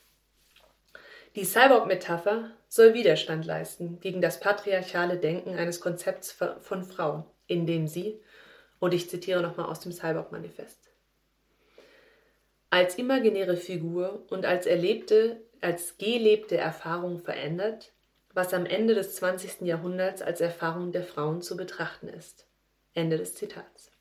Die 1.34 1.44
Cyborg-Metapher 1.44 2.52
soll 2.68 2.94
Widerstand 2.94 3.44
leisten 3.44 3.98
gegen 4.00 4.22
das 4.22 4.38
patriarchale 4.38 5.18
Denken 5.18 5.56
eines 5.56 5.80
Konzepts 5.80 6.30
von 6.60 6.84
Frau, 6.84 7.26
in 7.48 7.66
dem 7.66 7.88
sie, 7.88 8.20
und 8.78 8.94
ich 8.94 9.10
zitiere 9.10 9.42
nochmal 9.42 9.66
aus 9.66 9.80
dem 9.80 9.92
Cyborg-Manifest, 9.92 10.78
als 12.70 12.96
imaginäre 12.96 13.56
Figur 13.56 14.26
und 14.30 14.46
als 14.46 14.66
erlebte, 14.66 15.40
als 15.60 15.98
gelebte 15.98 16.56
Erfahrung 16.56 17.18
verändert, 17.18 17.92
was 18.32 18.54
am 18.54 18.64
Ende 18.64 18.94
des 18.94 19.16
20. 19.16 19.62
Jahrhunderts 19.62 20.22
als 20.22 20.40
Erfahrung 20.40 20.92
der 20.92 21.04
Frauen 21.04 21.42
zu 21.42 21.56
betrachten 21.56 22.08
ist. 22.08 22.46
Ende 22.94 23.18
des 23.18 23.34
Zitats. 23.34 23.95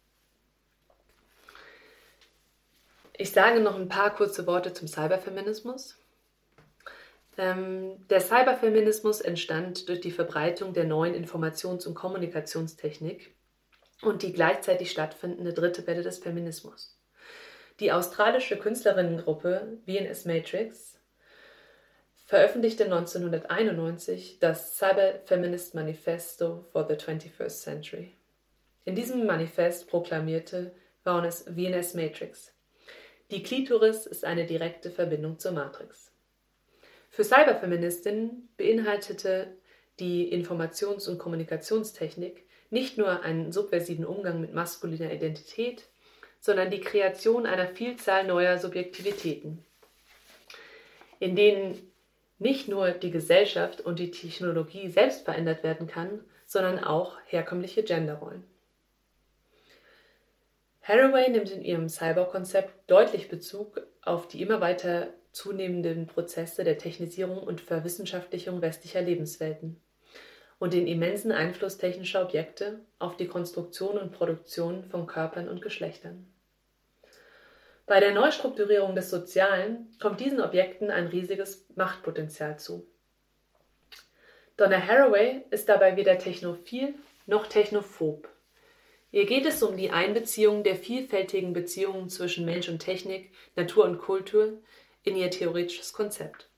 Ich 3.17 3.31
sage 3.31 3.61
noch 3.61 3.75
ein 3.75 3.87
paar 3.87 4.13
kurze 4.13 4.45
Worte 4.45 4.73
zum 4.73 4.87
Cyberfeminismus. 4.87 5.97
Ähm, 7.37 8.05
der 8.09 8.19
Cyberfeminismus 8.19 9.21
entstand 9.21 9.87
durch 9.87 10.01
die 10.01 10.11
Verbreitung 10.11 10.73
der 10.73 10.83
neuen 10.83 11.15
Informations- 11.15 11.87
und 11.87 11.95
Kommunikationstechnik 11.95 13.33
und 14.01 14.21
die 14.21 14.33
gleichzeitig 14.33 14.91
stattfindende 14.91 15.53
dritte 15.53 15.87
Welle 15.87 16.01
des 16.01 16.19
Feminismus. 16.19 16.99
Die 17.79 17.91
australische 17.91 18.57
Künstlerinnengruppe 18.57 19.79
VNS 19.85 20.25
Matrix 20.25 20.99
veröffentlichte 22.25 22.85
1991 22.85 24.39
das 24.39 24.77
Cyber 24.77 25.19
Feminist 25.25 25.73
Manifesto 25.75 26.65
for 26.71 26.85
the 26.87 26.95
21st 26.95 27.61
Century. 27.61 28.11
In 28.83 28.95
diesem 28.95 29.25
Manifest 29.25 29.89
proklamierte 29.89 30.73
VNS 31.03 31.93
Matrix 31.93 32.54
die 33.31 33.43
Klitoris 33.43 34.05
ist 34.05 34.23
eine 34.23 34.45
direkte 34.45 34.91
Verbindung 34.91 35.39
zur 35.39 35.51
Matrix. 35.51 36.11
Für 37.09 37.23
Cyberfeministinnen 37.23 38.49
beinhaltete 38.57 39.55
die 39.99 40.31
Informations- 40.33 41.09
und 41.09 41.17
Kommunikationstechnik 41.17 42.43
nicht 42.69 42.97
nur 42.97 43.21
einen 43.21 43.51
subversiven 43.51 44.05
Umgang 44.05 44.41
mit 44.41 44.53
maskuliner 44.53 45.11
Identität, 45.11 45.87
sondern 46.39 46.69
die 46.69 46.81
Kreation 46.81 47.45
einer 47.45 47.67
Vielzahl 47.67 48.25
neuer 48.25 48.57
Subjektivitäten, 48.57 49.65
in 51.19 51.35
denen 51.35 51.91
nicht 52.37 52.67
nur 52.67 52.91
die 52.91 53.11
Gesellschaft 53.11 53.81
und 53.81 53.97
die 53.97 54.11
Technologie 54.11 54.89
selbst 54.89 55.25
verändert 55.25 55.63
werden 55.63 55.87
kann, 55.87 56.19
sondern 56.45 56.83
auch 56.83 57.17
herkömmliche 57.25 57.83
Genderrollen. 57.83 58.43
Haraway 60.87 61.29
nimmt 61.29 61.49
in 61.49 61.63
ihrem 61.63 61.89
Cyber-Konzept 61.89 62.91
deutlich 62.91 63.27
Bezug 63.27 63.81
auf 64.03 64.27
die 64.27 64.39
immer 64.39 64.61
weiter 64.61 65.07
zunehmenden 65.31 66.05
Prozesse 66.05 66.63
der 66.63 66.77
Technisierung 66.77 67.39
und 67.39 67.59
Verwissenschaftlichung 67.59 68.61
westlicher 68.61 69.01
Lebenswelten 69.01 69.81
und 70.59 70.73
den 70.73 70.85
immensen 70.85 71.31
Einfluss 71.31 71.79
technischer 71.79 72.21
Objekte 72.21 72.81
auf 72.99 73.17
die 73.17 73.27
Konstruktion 73.27 73.97
und 73.97 74.11
Produktion 74.11 74.83
von 74.85 75.07
Körpern 75.07 75.49
und 75.49 75.63
Geschlechtern. 75.63 76.31
Bei 77.87 77.99
der 77.99 78.13
Neustrukturierung 78.13 78.93
des 78.93 79.09
Sozialen 79.09 79.87
kommt 79.99 80.19
diesen 80.19 80.39
Objekten 80.39 80.91
ein 80.91 81.07
riesiges 81.07 81.65
Machtpotenzial 81.75 82.59
zu. 82.59 82.85
Donna 84.55 84.79
Haraway 84.79 85.45
ist 85.49 85.67
dabei 85.67 85.97
weder 85.97 86.19
technophil 86.19 86.93
noch 87.25 87.47
technophob. 87.47 88.29
Hier 89.15 89.25
geht 89.25 89.45
es 89.45 89.63
um 89.63 89.77
die 89.77 89.91
Einbeziehung 89.91 90.63
der 90.63 90.75
vielfältigen 90.75 91.53
Beziehungen 91.53 92.09
zwischen 92.09 92.43
Mensch 92.43 92.67
und 92.67 92.79
Technik, 92.79 93.31
Natur 93.55 93.85
und 93.85 93.97
Kultur 93.97 94.61
in 95.03 95.15
ihr 95.15 95.31
theoretisches 95.31 95.93
Konzept. 95.93 96.49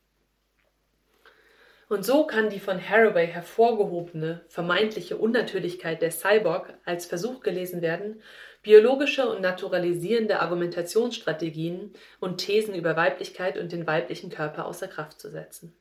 Und 1.88 2.04
so 2.04 2.26
kann 2.26 2.50
die 2.50 2.60
von 2.60 2.82
Haraway 2.82 3.28
hervorgehobene 3.28 4.44
vermeintliche 4.48 5.18
Unnatürlichkeit 5.18 6.02
der 6.02 6.10
Cyborg 6.10 6.74
als 6.84 7.06
Versuch 7.06 7.42
gelesen 7.42 7.84
werden, 7.84 8.24
biologische 8.64 9.30
und 9.30 9.40
naturalisierende 9.40 10.40
Argumentationsstrategien 10.40 11.94
und 12.20 12.40
Thesen 12.40 12.74
über 12.74 12.96
Weiblichkeit 12.96 13.60
und 13.60 13.72
den 13.72 13.86
weiblichen 13.86 14.32
Körper 14.32 14.66
außer 14.66 14.88
Kraft 14.88 15.22
zu 15.22 15.30
setzen. 15.30 15.78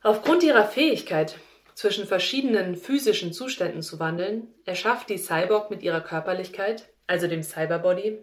Aufgrund 0.00 0.42
ihrer 0.42 0.64
Fähigkeit, 0.64 1.36
zwischen 1.74 2.06
verschiedenen 2.06 2.76
physischen 2.76 3.32
Zuständen 3.32 3.82
zu 3.82 3.98
wandeln, 3.98 4.48
erschafft 4.64 5.08
die 5.08 5.18
Cyborg 5.18 5.70
mit 5.70 5.82
ihrer 5.82 6.00
Körperlichkeit, 6.00 6.88
also 7.06 7.26
dem 7.26 7.42
Cyberbody, 7.42 8.18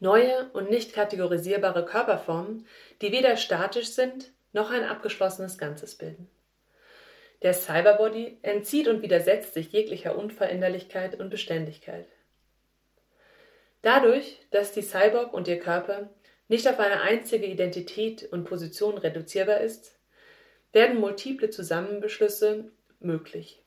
neue 0.00 0.50
und 0.52 0.70
nicht 0.70 0.92
kategorisierbare 0.92 1.84
Körperformen, 1.84 2.66
die 3.00 3.12
weder 3.12 3.36
statisch 3.36 3.88
sind 3.88 4.32
noch 4.52 4.70
ein 4.70 4.84
abgeschlossenes 4.84 5.58
Ganzes 5.58 5.96
bilden. 5.96 6.28
Der 7.42 7.52
Cyberbody 7.52 8.38
entzieht 8.42 8.88
und 8.88 9.02
widersetzt 9.02 9.54
sich 9.54 9.70
jeglicher 9.72 10.16
Unveränderlichkeit 10.16 11.20
und 11.20 11.30
Beständigkeit. 11.30 12.06
Dadurch, 13.82 14.40
dass 14.50 14.72
die 14.72 14.82
Cyborg 14.82 15.32
und 15.32 15.46
ihr 15.46 15.60
Körper 15.60 16.10
nicht 16.48 16.66
auf 16.68 16.78
eine 16.78 17.02
einzige 17.02 17.46
Identität 17.46 18.26
und 18.32 18.44
Position 18.44 18.98
reduzierbar 18.98 19.60
ist, 19.60 19.95
werden 20.76 21.00
multiple 21.00 21.48
Zusammenbeschlüsse 21.48 22.70
möglich, 23.00 23.62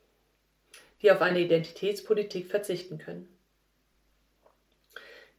die 1.02 1.12
auf 1.12 1.22
eine 1.22 1.40
Identitätspolitik 1.40 2.46
verzichten 2.52 3.00
können. 3.00 3.28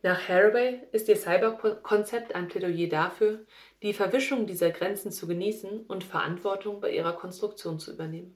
Nach 0.02 0.28
Haraway 0.28 0.80
ist 0.90 1.08
ihr 1.08 1.14
Cyberkonzept 1.14 2.34
ein 2.34 2.48
Plädoyer 2.48 2.88
dafür, 2.88 3.46
die 3.84 3.92
Verwischung 3.92 4.48
dieser 4.48 4.70
Grenzen 4.70 5.12
zu 5.12 5.28
genießen 5.28 5.82
und 5.86 6.02
Verantwortung 6.02 6.80
bei 6.80 6.90
ihrer 6.90 7.12
Konstruktion 7.12 7.78
zu 7.78 7.92
übernehmen. 7.92 8.34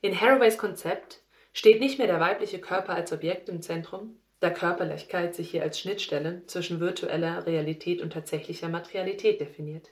In 0.00 0.18
Haraways 0.18 0.56
Konzept 0.56 1.20
steht 1.52 1.80
nicht 1.80 1.98
mehr 1.98 2.06
der 2.06 2.20
weibliche 2.20 2.62
Körper 2.62 2.94
als 2.94 3.12
Objekt 3.12 3.50
im 3.50 3.60
Zentrum, 3.60 4.18
da 4.38 4.48
Körperlichkeit 4.48 5.34
sich 5.34 5.50
hier 5.50 5.62
als 5.62 5.78
Schnittstelle 5.78 6.46
zwischen 6.46 6.80
virtueller 6.80 7.44
Realität 7.44 8.00
und 8.00 8.14
tatsächlicher 8.14 8.70
Materialität 8.70 9.42
definiert. 9.42 9.90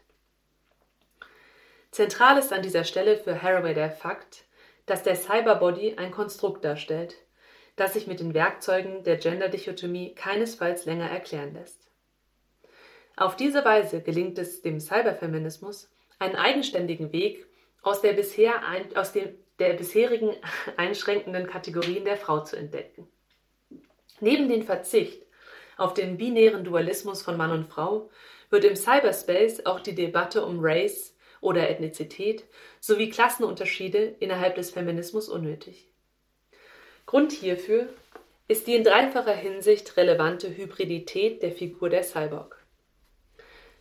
Zentral 1.91 2.39
ist 2.39 2.53
an 2.53 2.63
dieser 2.63 2.85
Stelle 2.85 3.17
für 3.17 3.43
Haraway 3.43 3.75
der 3.75 3.91
Fakt, 3.91 4.45
dass 4.87 5.03
der 5.03 5.17
Cyberbody 5.17 5.95
ein 5.97 6.11
Konstrukt 6.11 6.65
darstellt, 6.65 7.17
das 7.77 7.95
sich 7.95 8.07
mit 8.07 8.21
den 8.21 8.35
Werkzeugen 8.35 9.05
der 9.05 9.17
Gender-Dichotomie 9.17 10.15
keinesfalls 10.15 10.85
länger 10.85 11.11
erklären 11.11 11.55
lässt. 11.55 11.89
Auf 13.17 13.37
diese 13.37 13.65
Weise 13.65 14.01
gelingt 14.01 14.39
es 14.39 14.63
dem 14.63 14.81
Cyberfeminismus, 14.81 15.91
einen 16.19 16.37
eigenständigen 16.37 17.13
Weg 17.13 17.47
aus 17.83 18.01
der, 18.01 18.13
bisher 18.13 18.67
ein, 18.67 18.97
aus 18.97 19.13
den, 19.13 19.37
der 19.59 19.75
bisherigen 19.75 20.37
einschränkenden 20.77 21.47
Kategorien 21.47 22.05
der 22.05 22.17
Frau 22.17 22.41
zu 22.41 22.57
entdecken. 22.57 23.09
Neben 24.21 24.49
dem 24.49 24.63
Verzicht 24.63 25.23
auf 25.77 25.95
den 25.95 26.17
binären 26.17 26.65
Dualismus 26.65 27.23
von 27.23 27.37
Mann 27.37 27.53
und 27.53 27.67
Frau 27.69 28.11
wird 28.51 28.65
im 28.65 28.77
Cyberspace 28.77 29.67
auch 29.67 29.81
die 29.81 29.95
Debatte 29.95 30.45
um 30.45 30.59
Race 30.61 31.15
oder 31.41 31.69
Ethnizität 31.69 32.45
sowie 32.81 33.11
Klassenunterschiede 33.11 34.17
innerhalb 34.21 34.55
des 34.57 34.71
Feminismus 34.71 35.29
unnötig. 35.29 35.89
Grund 37.07 37.33
hierfür 37.33 37.89
ist 38.49 38.67
die 38.67 38.75
in 38.75 38.85
dreifacher 38.85 39.35
Hinsicht 39.35 39.97
relevante 39.97 40.55
Hybridität 40.55 41.43
der 41.43 41.53
Figur 41.53 41.91
der 41.91 42.03
Cyborg. 42.03 42.65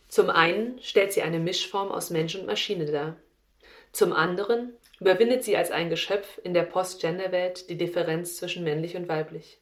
Zum 0.08 0.30
einen 0.30 0.80
stellt 0.82 1.12
sie 1.12 1.22
eine 1.22 1.38
Mischform 1.38 1.90
aus 1.90 2.10
Mensch 2.10 2.34
und 2.34 2.46
Maschine 2.46 2.86
dar. 2.86 3.16
Zum 3.92 4.12
anderen 4.12 4.74
überwindet 5.00 5.44
sie 5.44 5.56
als 5.56 5.70
ein 5.70 5.90
Geschöpf 5.90 6.38
in 6.42 6.54
der 6.54 6.62
Post-Gender-Welt 6.62 7.68
die 7.68 7.76
Differenz 7.76 8.36
zwischen 8.36 8.64
männlich 8.64 8.96
und 8.96 9.08
weiblich. 9.08 9.58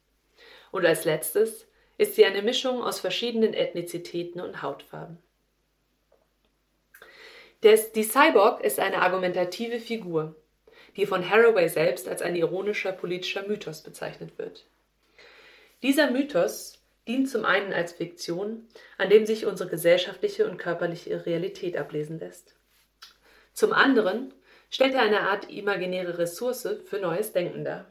Und 0.71 0.85
als 0.85 1.05
letztes 1.05 1.67
ist 1.97 2.15
sie 2.15 2.25
eine 2.25 2.41
Mischung 2.41 2.83
aus 2.83 2.99
verschiedenen 2.99 3.53
Ethnizitäten 3.53 4.41
und 4.41 4.61
Hautfarben. 4.61 5.17
Des, 7.63 7.91
die 7.91 8.03
Cyborg 8.03 8.63
ist 8.63 8.79
eine 8.79 9.01
argumentative 9.01 9.79
Figur, 9.79 10.35
die 10.95 11.05
von 11.05 11.27
Haraway 11.27 11.67
selbst 11.69 12.07
als 12.07 12.21
ein 12.21 12.35
ironischer 12.35 12.91
politischer 12.91 13.47
Mythos 13.47 13.81
bezeichnet 13.81 14.37
wird. 14.37 14.65
Dieser 15.81 16.11
Mythos 16.11 16.79
dient 17.07 17.29
zum 17.29 17.45
einen 17.45 17.73
als 17.73 17.93
Fiktion, 17.93 18.67
an 18.97 19.09
dem 19.09 19.25
sich 19.25 19.45
unsere 19.45 19.69
gesellschaftliche 19.69 20.49
und 20.49 20.57
körperliche 20.57 21.25
Realität 21.25 21.77
ablesen 21.77 22.19
lässt. 22.19 22.55
Zum 23.53 23.73
anderen 23.73 24.33
stellt 24.69 24.93
er 24.93 25.01
eine 25.01 25.21
Art 25.21 25.49
imaginäre 25.49 26.17
Ressource 26.17 26.67
für 26.85 26.99
neues 26.99 27.31
Denken 27.31 27.63
dar. 27.63 27.85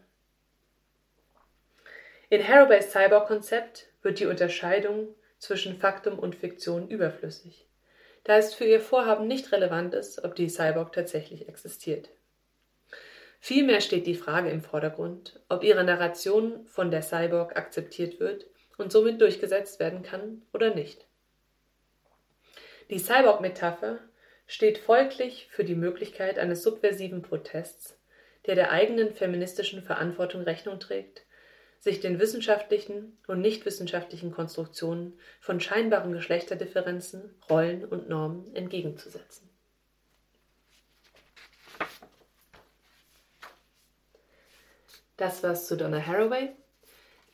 In 2.28 2.46
Haraways 2.46 2.90
Cyborg-Konzept 2.90 3.86
wird 4.02 4.18
die 4.18 4.26
Unterscheidung 4.26 5.14
zwischen 5.38 5.78
Faktum 5.78 6.18
und 6.18 6.34
Fiktion 6.34 6.88
überflüssig, 6.88 7.65
da 8.26 8.38
es 8.38 8.54
für 8.54 8.64
ihr 8.64 8.80
Vorhaben 8.80 9.28
nicht 9.28 9.52
relevant 9.52 9.94
ist, 9.94 10.24
ob 10.24 10.34
die 10.34 10.48
Cyborg 10.48 10.92
tatsächlich 10.92 11.48
existiert. 11.48 12.10
Vielmehr 13.38 13.80
steht 13.80 14.08
die 14.08 14.16
Frage 14.16 14.50
im 14.50 14.62
Vordergrund, 14.62 15.38
ob 15.48 15.62
ihre 15.62 15.84
Narration 15.84 16.66
von 16.66 16.90
der 16.90 17.02
Cyborg 17.02 17.56
akzeptiert 17.56 18.18
wird 18.18 18.46
und 18.78 18.90
somit 18.90 19.20
durchgesetzt 19.20 19.78
werden 19.78 20.02
kann 20.02 20.42
oder 20.52 20.74
nicht. 20.74 21.06
Die 22.90 22.98
Cyborg-Metapher 22.98 24.00
steht 24.48 24.78
folglich 24.78 25.46
für 25.52 25.62
die 25.62 25.76
Möglichkeit 25.76 26.40
eines 26.40 26.64
subversiven 26.64 27.22
Protests, 27.22 27.96
der 28.46 28.56
der 28.56 28.72
eigenen 28.72 29.12
feministischen 29.12 29.82
Verantwortung 29.82 30.42
Rechnung 30.42 30.80
trägt, 30.80 31.25
sich 31.80 32.00
den 32.00 32.18
wissenschaftlichen 32.18 33.18
und 33.26 33.40
nichtwissenschaftlichen 33.40 34.32
Konstruktionen 34.32 35.18
von 35.40 35.60
scheinbaren 35.60 36.12
Geschlechterdifferenzen, 36.12 37.34
Rollen 37.48 37.84
und 37.84 38.08
Normen 38.08 38.54
entgegenzusetzen. 38.54 39.48
Das 45.16 45.42
war's 45.42 45.66
zu 45.66 45.76
Donna 45.76 46.04
Haraway. 46.04 46.50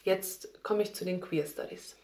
Jetzt 0.04 0.62
komme 0.62 0.82
ich 0.82 0.94
zu 0.94 1.04
den 1.04 1.20
Queer 1.20 1.46
Studies. 1.46 1.96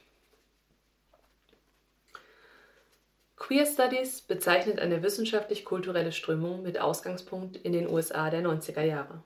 Queer 3.36 3.64
Studies 3.64 4.20
bezeichnet 4.20 4.80
eine 4.80 5.02
wissenschaftlich-kulturelle 5.02 6.12
Strömung 6.12 6.62
mit 6.62 6.80
Ausgangspunkt 6.80 7.56
in 7.56 7.72
den 7.72 7.88
USA 7.88 8.30
der 8.30 8.42
90er 8.42 8.82
Jahre, 8.82 9.22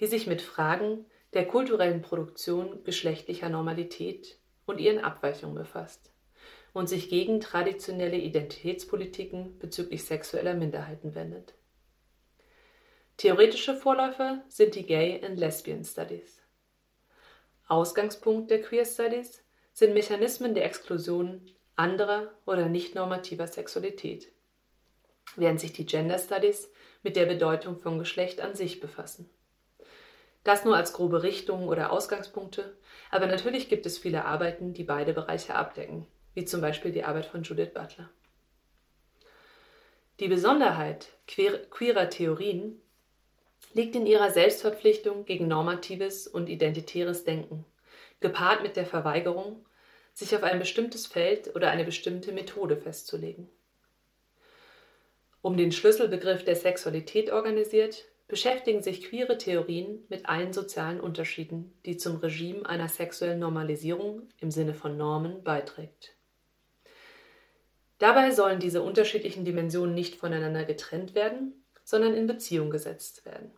die 0.00 0.06
sich 0.06 0.26
mit 0.26 0.42
Fragen 0.42 1.06
der 1.32 1.46
kulturellen 1.46 2.02
Produktion 2.02 2.82
geschlechtlicher 2.84 3.48
Normalität 3.48 4.38
und 4.66 4.78
ihren 4.78 4.98
Abweichungen 4.98 5.54
befasst 5.54 6.12
und 6.72 6.88
sich 6.88 7.08
gegen 7.08 7.40
traditionelle 7.40 8.18
Identitätspolitiken 8.18 9.58
bezüglich 9.58 10.04
sexueller 10.04 10.54
Minderheiten 10.54 11.14
wendet. 11.14 11.54
Theoretische 13.16 13.74
Vorläufer 13.74 14.42
sind 14.48 14.74
die 14.74 14.86
Gay 14.86 15.22
and 15.24 15.38
Lesbian 15.38 15.84
Studies. 15.84 16.40
Ausgangspunkt 17.68 18.50
der 18.50 18.62
Queer 18.62 18.84
Studies 18.84 19.44
sind 19.72 19.94
Mechanismen 19.94 20.54
der 20.54 20.64
Exklusion 20.64 21.46
anderer 21.76 22.32
oder 22.46 22.68
nicht 22.68 22.94
normativer 22.94 23.46
Sexualität, 23.46 24.32
während 25.36 25.60
sich 25.60 25.72
die 25.72 25.86
Gender 25.86 26.18
Studies 26.18 26.70
mit 27.02 27.16
der 27.16 27.26
Bedeutung 27.26 27.78
von 27.78 27.98
Geschlecht 27.98 28.40
an 28.40 28.54
sich 28.54 28.80
befassen. 28.80 29.30
Das 30.50 30.64
nur 30.64 30.76
als 30.76 30.92
grobe 30.94 31.22
Richtungen 31.22 31.68
oder 31.68 31.92
Ausgangspunkte, 31.92 32.76
aber 33.12 33.28
natürlich 33.28 33.68
gibt 33.68 33.86
es 33.86 33.98
viele 33.98 34.24
Arbeiten, 34.24 34.74
die 34.74 34.82
beide 34.82 35.12
Bereiche 35.12 35.54
abdecken, 35.54 36.08
wie 36.34 36.44
zum 36.44 36.60
Beispiel 36.60 36.90
die 36.90 37.04
Arbeit 37.04 37.26
von 37.26 37.44
Judith 37.44 37.72
Butler. 37.72 38.10
Die 40.18 40.26
Besonderheit 40.26 41.06
queerer 41.28 42.10
Theorien 42.10 42.82
liegt 43.74 43.94
in 43.94 44.06
ihrer 44.06 44.32
Selbstverpflichtung 44.32 45.24
gegen 45.24 45.46
normatives 45.46 46.26
und 46.26 46.48
identitäres 46.48 47.22
Denken, 47.22 47.64
gepaart 48.18 48.64
mit 48.64 48.74
der 48.74 48.86
Verweigerung, 48.86 49.64
sich 50.14 50.34
auf 50.34 50.42
ein 50.42 50.58
bestimmtes 50.58 51.06
Feld 51.06 51.54
oder 51.54 51.70
eine 51.70 51.84
bestimmte 51.84 52.32
Methode 52.32 52.76
festzulegen. 52.76 53.48
Um 55.42 55.56
den 55.56 55.70
Schlüsselbegriff 55.70 56.44
der 56.44 56.56
Sexualität 56.56 57.30
organisiert, 57.30 58.09
beschäftigen 58.30 58.82
sich 58.82 59.02
queere 59.02 59.36
Theorien 59.36 60.04
mit 60.08 60.26
allen 60.26 60.52
sozialen 60.52 61.00
Unterschieden, 61.00 61.74
die 61.84 61.96
zum 61.96 62.16
Regime 62.16 62.64
einer 62.64 62.88
sexuellen 62.88 63.40
Normalisierung 63.40 64.28
im 64.38 64.50
Sinne 64.50 64.72
von 64.72 64.96
Normen 64.96 65.42
beiträgt. 65.42 66.16
Dabei 67.98 68.30
sollen 68.30 68.60
diese 68.60 68.82
unterschiedlichen 68.82 69.44
Dimensionen 69.44 69.94
nicht 69.94 70.14
voneinander 70.14 70.64
getrennt 70.64 71.14
werden, 71.14 71.64
sondern 71.84 72.14
in 72.14 72.26
Beziehung 72.26 72.70
gesetzt 72.70 73.26
werden. 73.26 73.50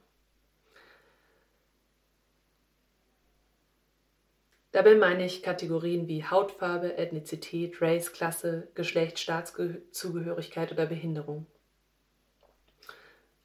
Dabei 4.72 4.94
meine 4.94 5.26
ich 5.26 5.42
Kategorien 5.42 6.08
wie 6.08 6.24
Hautfarbe, 6.24 6.96
Ethnizität, 6.96 7.82
Race, 7.82 8.10
Klasse, 8.10 8.68
Geschlecht, 8.74 9.18
Staatszugehörigkeit 9.18 10.72
oder 10.72 10.86
Behinderung. 10.86 11.46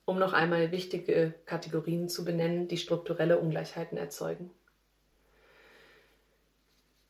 Um 0.07 0.19
noch 0.19 0.31
einmal 0.31 0.71
wichtige 0.71 1.33
Kategorien 1.45 2.07
zu 2.07 2.23
benennen, 2.23 2.69
die 2.69 2.77
strukturelle 2.77 3.39
Ungleichheiten 3.39 3.97
erzeugen. 3.97 4.51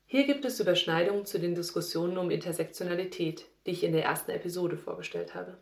Hier 0.07 0.25
gibt 0.25 0.45
es 0.45 0.59
Überschneidungen 0.59 1.27
zu 1.27 1.39
den 1.39 1.53
Diskussionen 1.53 2.17
um 2.17 2.31
Intersektionalität, 2.31 3.45
die 3.67 3.71
ich 3.71 3.83
in 3.83 3.91
der 3.91 4.05
ersten 4.05 4.31
Episode 4.31 4.77
vorgestellt 4.77 5.35
habe. 5.35 5.59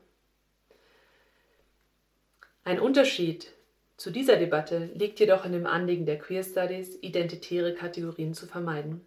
Ein 2.64 2.80
Unterschied 2.80 3.52
zu 3.98 4.12
dieser 4.12 4.38
Debatte 4.38 4.90
liegt 4.94 5.20
jedoch 5.20 5.44
in 5.44 5.52
dem 5.52 5.68
Anliegen 5.68 6.06
der 6.06 6.18
Queer 6.18 6.42
Studies, 6.42 6.98
identitäre 7.02 7.74
Kategorien 7.74 8.34
zu 8.34 8.48
vermeiden. 8.48 9.06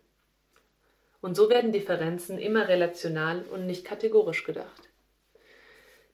Und 1.23 1.35
so 1.35 1.49
werden 1.49 1.73
Differenzen 1.73 2.37
immer 2.37 2.69
relational 2.69 3.41
und 3.45 3.65
nicht 3.65 3.87
kategorisch 3.87 4.45
gedacht. 4.45 4.91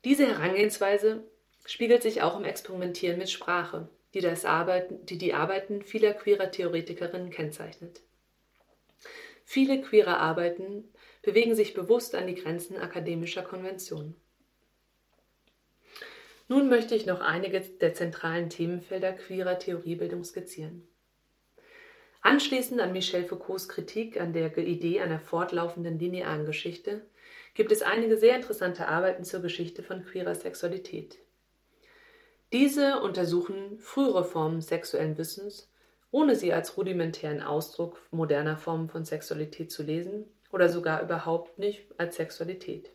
Diese 0.04 0.28
Herangehensweise 0.28 1.24
spiegelt 1.64 2.02
sich 2.02 2.22
auch 2.22 2.38
im 2.38 2.44
Experimentieren 2.44 3.18
mit 3.18 3.30
Sprache, 3.30 3.88
die, 4.12 4.20
das 4.20 4.44
Arbeiten, 4.44 5.04
die 5.06 5.18
die 5.18 5.34
Arbeiten 5.34 5.82
vieler 5.82 6.14
queerer 6.14 6.50
Theoretikerinnen 6.50 7.30
kennzeichnet. 7.30 8.02
Viele 9.44 9.80
queere 9.82 10.18
Arbeiten 10.18 10.84
bewegen 11.22 11.54
sich 11.54 11.74
bewusst 11.74 12.14
an 12.14 12.26
die 12.26 12.34
Grenzen 12.34 12.76
akademischer 12.76 13.42
Konventionen. 13.42 14.16
Nun 16.48 16.68
möchte 16.68 16.94
ich 16.94 17.06
noch 17.06 17.20
einige 17.20 17.60
der 17.60 17.94
zentralen 17.94 18.50
Themenfelder 18.50 19.12
queerer 19.12 19.58
Theoriebildung 19.58 20.24
skizzieren. 20.24 20.86
Anschließend 22.20 22.80
an 22.80 22.92
Michel 22.92 23.24
Foucaults 23.24 23.68
Kritik 23.68 24.20
an 24.20 24.32
der 24.32 24.56
Idee 24.56 25.00
einer 25.00 25.20
fortlaufenden 25.20 25.98
linearen 25.98 26.46
Geschichte 26.46 27.06
gibt 27.54 27.70
es 27.70 27.82
einige 27.82 28.16
sehr 28.16 28.36
interessante 28.36 28.88
Arbeiten 28.88 29.24
zur 29.24 29.40
Geschichte 29.40 29.82
von 29.82 30.04
queerer 30.04 30.34
Sexualität. 30.34 31.18
Diese 32.52 33.00
untersuchen 33.00 33.78
frühere 33.78 34.24
Formen 34.24 34.60
sexuellen 34.60 35.18
Wissens 35.18 35.68
ohne 36.14 36.36
sie 36.36 36.52
als 36.52 36.76
rudimentären 36.76 37.42
Ausdruck 37.42 38.00
moderner 38.12 38.56
Formen 38.56 38.88
von 38.88 39.04
Sexualität 39.04 39.72
zu 39.72 39.82
lesen 39.82 40.26
oder 40.52 40.68
sogar 40.68 41.02
überhaupt 41.02 41.58
nicht 41.58 41.88
als 41.98 42.14
Sexualität. 42.14 42.92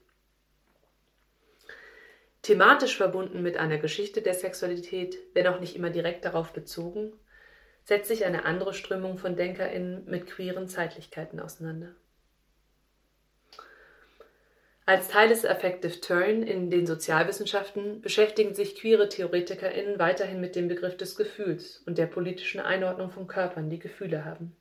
Thematisch 2.44 2.96
verbunden 2.96 3.42
mit 3.42 3.58
einer 3.58 3.78
Geschichte 3.78 4.22
der 4.22 4.36
Sexualität, 4.36 5.18
wenn 5.34 5.48
auch 5.48 5.60
nicht 5.60 5.76
immer 5.76 5.90
direkt 5.90 6.24
darauf 6.24 6.54
bezogen, 6.54 7.12
setzt 7.84 8.08
sich 8.08 8.24
eine 8.24 8.46
andere 8.46 8.74
Strömung 8.74 9.18
von 9.18 9.36
DenkerInnen 9.36 10.06
mit 10.06 10.26
queeren 10.26 10.70
Zeitlichkeiten 10.70 11.42
auseinander. 11.42 11.94
Als 14.90 15.08
Teil 15.10 15.30
des 15.30 15.46
Affective 15.46 16.02
Turn 16.02 16.42
in 16.42 16.72
den 16.72 16.88
Sozialwissenschaften 16.88 18.02
beschäftigen 18.02 18.56
sich 18.56 18.76
queere 18.76 19.08
TheoretikerInnen 19.08 20.00
weiterhin 20.00 20.42
mit 20.42 20.56
dem 20.56 20.68
Begriff 20.68 20.98
des 20.98 21.16
Gefühls 21.16 21.84
und 21.86 22.00
der 22.00 22.08
politischen 22.08 22.60
Einordnung 22.60 23.12
von 23.12 23.28
Körpern, 23.28 23.70
die 23.70 23.78
Gefühle 23.78 24.26
haben. 24.26 24.56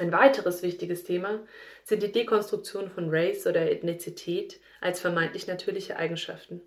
Ein 0.00 0.10
weiteres 0.10 0.64
wichtiges 0.64 1.04
Thema 1.04 1.46
sind 1.84 2.02
die 2.02 2.10
Dekonstruktion 2.10 2.90
von 2.90 3.10
Race 3.10 3.46
oder 3.46 3.70
Ethnizität 3.70 4.58
als 4.80 4.98
vermeintlich 4.98 5.46
natürliche 5.46 5.96
Eigenschaften, 5.96 6.60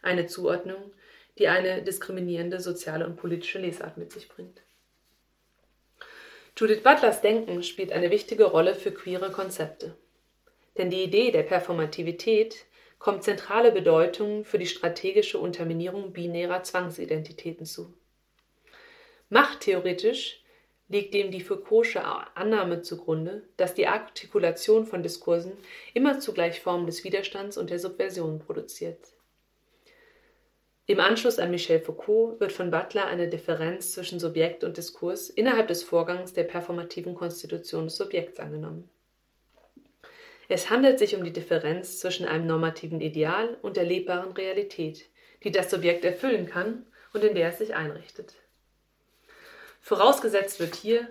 eine 0.00 0.24
Zuordnung, 0.24 0.94
die 1.36 1.48
eine 1.48 1.82
diskriminierende 1.82 2.60
soziale 2.60 3.06
und 3.06 3.16
politische 3.16 3.58
Lesart 3.58 3.98
mit 3.98 4.12
sich 4.12 4.30
bringt. 4.30 4.62
Judith 6.56 6.82
Butlers 6.82 7.20
Denken 7.20 7.62
spielt 7.62 7.92
eine 7.92 8.10
wichtige 8.10 8.44
Rolle 8.44 8.74
für 8.74 8.92
queere 8.92 9.30
Konzepte. 9.30 9.94
Denn 10.78 10.90
die 10.90 11.02
Idee 11.02 11.32
der 11.32 11.42
Performativität 11.42 12.64
kommt 12.98 13.24
zentrale 13.24 13.72
Bedeutung 13.72 14.44
für 14.44 14.58
die 14.58 14.66
strategische 14.66 15.38
Unterminierung 15.38 16.12
binärer 16.12 16.62
Zwangsidentitäten 16.62 17.66
zu. 17.66 17.92
Machttheoretisch 19.28 20.42
liegt 20.88 21.12
dem 21.12 21.30
die 21.30 21.44
Foucault'sche 21.44 22.00
Annahme 22.34 22.80
zugrunde, 22.80 23.42
dass 23.56 23.74
die 23.74 23.86
Artikulation 23.86 24.86
von 24.86 25.02
Diskursen 25.02 25.52
immer 25.92 26.18
zugleich 26.18 26.60
Formen 26.60 26.86
des 26.86 27.04
Widerstands 27.04 27.58
und 27.58 27.70
der 27.70 27.78
Subversion 27.78 28.38
produziert. 28.38 28.98
Im 30.86 31.00
Anschluss 31.00 31.38
an 31.38 31.50
Michel 31.50 31.80
Foucault 31.80 32.40
wird 32.40 32.52
von 32.52 32.70
Butler 32.70 33.04
eine 33.06 33.28
Differenz 33.28 33.92
zwischen 33.92 34.18
Subjekt 34.18 34.64
und 34.64 34.78
Diskurs 34.78 35.28
innerhalb 35.28 35.68
des 35.68 35.82
Vorgangs 35.82 36.32
der 36.32 36.44
performativen 36.44 37.14
Konstitution 37.14 37.84
des 37.84 37.96
Subjekts 37.96 38.40
angenommen. 38.40 38.88
Es 40.48 40.70
handelt 40.70 40.98
sich 40.98 41.14
um 41.14 41.22
die 41.22 41.32
Differenz 41.32 42.00
zwischen 42.00 42.26
einem 42.26 42.46
normativen 42.46 43.02
Ideal 43.02 43.58
und 43.60 43.76
der 43.76 43.84
lebbaren 43.84 44.32
Realität, 44.32 45.04
die 45.44 45.52
das 45.52 45.70
Subjekt 45.70 46.04
erfüllen 46.06 46.46
kann 46.46 46.86
und 47.12 47.22
in 47.22 47.34
der 47.34 47.50
es 47.50 47.58
sich 47.58 47.74
einrichtet. 47.74 48.34
Vorausgesetzt 49.80 50.58
wird 50.58 50.74
hier, 50.74 51.06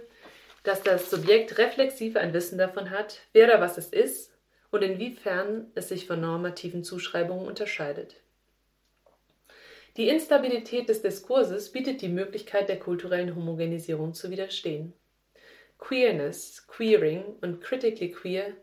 dass 0.63 0.81
das 0.81 1.09
Subjekt 1.09 1.57
reflexiv 1.59 2.15
ein 2.17 2.33
Wissen 2.33 2.57
davon 2.57 2.89
hat, 2.89 3.21
wer 3.31 3.45
oder 3.47 3.61
was 3.61 3.77
es 3.77 3.89
ist 3.89 4.31
und 4.71 4.81
inwiefern 4.81 5.71
es 5.75 5.89
sich 5.89 6.07
von 6.07 6.19
normativen 6.19 6.83
Zuschreibungen 6.83 7.47
unterscheidet. 7.47 8.15
Die 9.97 10.09
Instabilität 10.09 10.89
des 10.89 11.01
Diskurses 11.01 11.71
bietet 11.71 12.01
die 12.01 12.09
Möglichkeit 12.09 12.69
der 12.69 12.79
kulturellen 12.79 13.35
Homogenisierung 13.35 14.13
zu 14.13 14.29
widerstehen. 14.29 14.93
Queerness, 15.79 16.67
Queering 16.67 17.23
und 17.41 17.61
Critically 17.61 18.11
Queer 18.11 18.53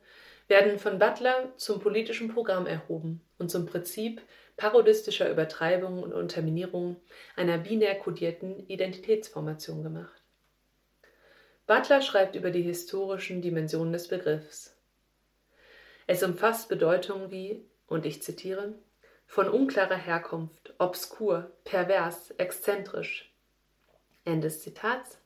werden 0.48 0.78
von 0.78 0.98
Butler 0.98 1.52
zum 1.57 1.80
politischen 1.80 2.28
Programm 2.28 2.66
erhoben 2.66 3.20
und 3.38 3.50
zum 3.50 3.66
Prinzip 3.66 4.20
parodistischer 4.57 5.30
Übertreibung 5.30 6.02
und 6.02 6.12
Unterminierung 6.12 6.96
einer 7.37 7.59
binär 7.59 7.96
kodierten 7.96 8.66
Identitätsformation 8.68 9.83
gemacht. 9.83 10.22
Butler 11.66 12.02
schreibt 12.02 12.37
über 12.37 12.50
die 12.50 12.62
historischen 12.62 13.40
Dimensionen 13.40 13.92
des 13.92 14.09
Begriffs. 14.09 14.76
Es 16.07 16.22
umfasst 16.22 16.68
Bedeutungen 16.68 17.30
wie, 17.30 17.64
und 17.87 18.04
ich 18.04 18.22
zitiere, 18.22 18.74
von 19.26 19.48
unklarer 19.48 19.96
Herkunft, 19.96 20.74
obskur, 20.78 21.50
pervers, 21.64 22.30
exzentrisch. 22.33 23.33
Ende 24.24 24.48
des 24.48 24.61
Zitats 24.61 25.18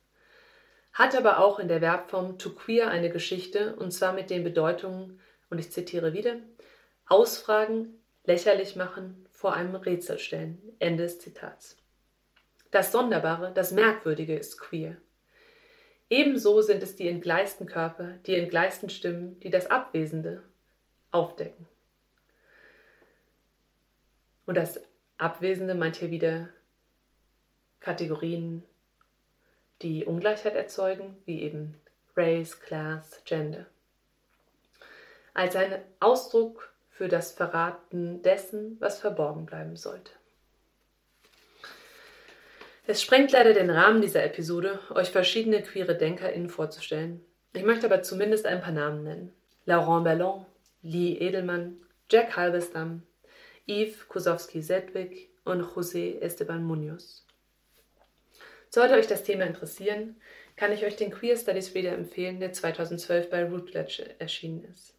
hat 0.93 1.15
aber 1.15 1.39
auch 1.39 1.59
in 1.59 1.67
der 1.67 1.79
Verbform 1.79 2.37
to 2.37 2.51
queer 2.51 2.89
eine 2.89 3.09
Geschichte, 3.09 3.75
und 3.75 3.91
zwar 3.91 4.13
mit 4.13 4.29
den 4.29 4.43
Bedeutungen, 4.43 5.19
und 5.49 5.59
ich 5.59 5.71
zitiere 5.71 6.13
wieder, 6.13 6.35
ausfragen, 7.07 7.99
lächerlich 8.25 8.75
machen, 8.75 9.27
vor 9.31 9.53
einem 9.53 9.75
Rätsel 9.75 10.19
stellen. 10.19 10.61
Ende 10.79 11.03
des 11.03 11.19
Zitats. 11.19 11.77
Das 12.71 12.91
Sonderbare, 12.91 13.51
das 13.53 13.71
Merkwürdige 13.71 14.35
ist 14.35 14.59
queer. 14.59 14.97
Ebenso 16.09 16.61
sind 16.61 16.83
es 16.83 16.95
die 16.95 17.07
entgleisten 17.07 17.67
Körper, 17.67 18.17
die 18.25 18.35
entgleisten 18.35 18.89
Stimmen, 18.89 19.39
die 19.39 19.49
das 19.49 19.67
Abwesende 19.67 20.43
aufdecken. 21.11 21.67
Und 24.45 24.55
das 24.55 24.81
Abwesende 25.17 25.75
meint 25.75 25.97
hier 25.97 26.11
wieder 26.11 26.49
Kategorien 27.79 28.63
die 29.81 30.05
Ungleichheit 30.05 30.55
erzeugen, 30.55 31.17
wie 31.25 31.41
eben 31.41 31.79
Race, 32.15 32.59
Class, 32.59 33.21
Gender. 33.25 33.65
Als 35.33 35.55
ein 35.55 35.81
Ausdruck 35.99 36.73
für 36.89 37.07
das 37.07 37.31
Verraten 37.31 38.21
dessen, 38.21 38.75
was 38.79 38.99
verborgen 38.99 39.45
bleiben 39.45 39.77
sollte. 39.77 40.11
Es 42.87 43.01
sprengt 43.01 43.31
leider 43.31 43.53
den 43.53 43.69
Rahmen 43.69 44.01
dieser 44.01 44.23
Episode, 44.23 44.79
euch 44.89 45.11
verschiedene 45.11 45.61
queere 45.61 45.95
DenkerInnen 45.95 46.49
vorzustellen. 46.49 47.23
Ich 47.53 47.63
möchte 47.63 47.85
aber 47.85 48.01
zumindest 48.01 48.45
ein 48.47 48.61
paar 48.61 48.73
Namen 48.73 49.03
nennen. 49.03 49.33
Laurent 49.65 50.03
Ballon, 50.03 50.45
Lee 50.81 51.13
Edelmann, 51.19 51.77
Jack 52.09 52.35
Halberstam, 52.35 53.03
Yves 53.67 54.09
Kosowski-Sedgwick 54.09 55.29
und 55.45 55.61
José 55.61 56.19
Esteban 56.19 56.63
Munoz. 56.63 57.25
Sollte 58.69 58.93
euch 58.93 59.07
das 59.07 59.23
Thema 59.23 59.45
interessieren, 59.45 60.15
kann 60.55 60.71
ich 60.71 60.85
euch 60.85 60.95
den 60.95 61.11
Queer 61.11 61.37
Studies 61.37 61.73
Reader 61.73 61.93
empfehlen, 61.93 62.39
der 62.39 62.53
2012 62.53 63.29
bei 63.29 63.43
Routledge 63.43 64.15
erschienen 64.19 64.65
ist. 64.65 64.93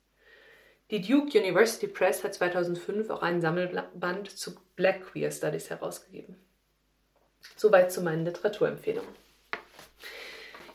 Die 0.91 1.01
Duke 1.01 1.39
University 1.39 1.87
Press 1.87 2.25
hat 2.25 2.35
2005 2.35 3.11
auch 3.11 3.23
einen 3.23 3.41
Sammelband 3.41 4.31
zu 4.31 4.57
Black 4.75 5.03
Queer 5.03 5.31
Studies 5.31 5.71
herausgegeben. 5.71 6.35
Soweit 7.57 7.93
zu 7.93 8.01
meinen 8.01 8.25
Literaturempfehlungen. 8.25 9.15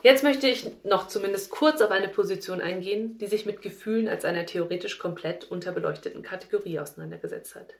Jetzt 0.02 0.22
möchte 0.22 0.46
ich 0.48 0.70
noch 0.84 1.08
zumindest 1.08 1.50
kurz 1.50 1.82
auf 1.82 1.90
eine 1.90 2.08
Position 2.08 2.60
eingehen, 2.60 3.18
die 3.18 3.26
sich 3.26 3.44
mit 3.44 3.60
Gefühlen 3.60 4.08
als 4.08 4.24
einer 4.24 4.46
theoretisch 4.46 4.98
komplett 4.98 5.50
unterbeleuchteten 5.50 6.22
Kategorie 6.22 6.78
auseinandergesetzt 6.78 7.56
hat. 7.56 7.74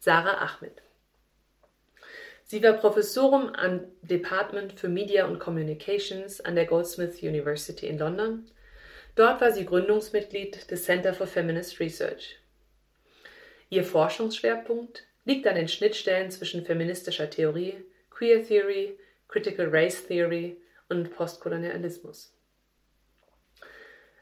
Sarah 0.00 0.38
Ahmed. 0.38 0.82
Sie 2.48 2.62
war 2.62 2.74
Professorin 2.74 3.56
am 3.56 3.80
Department 4.02 4.78
für 4.78 4.88
Media 4.88 5.26
und 5.26 5.40
Communications 5.40 6.40
an 6.40 6.54
der 6.54 6.66
Goldsmiths 6.66 7.20
University 7.20 7.88
in 7.88 7.98
London. 7.98 8.48
Dort 9.16 9.40
war 9.40 9.50
sie 9.50 9.66
Gründungsmitglied 9.66 10.70
des 10.70 10.84
Center 10.84 11.12
for 11.12 11.26
Feminist 11.26 11.80
Research. 11.80 12.38
Ihr 13.68 13.82
Forschungsschwerpunkt 13.82 15.08
liegt 15.24 15.44
an 15.48 15.56
den 15.56 15.66
Schnittstellen 15.66 16.30
zwischen 16.30 16.64
feministischer 16.64 17.28
Theorie, 17.28 17.84
Queer 18.10 18.46
Theory, 18.46 18.96
Critical 19.26 19.66
Race 19.68 20.06
Theory 20.06 20.56
und 20.88 21.10
Postkolonialismus. 21.16 22.32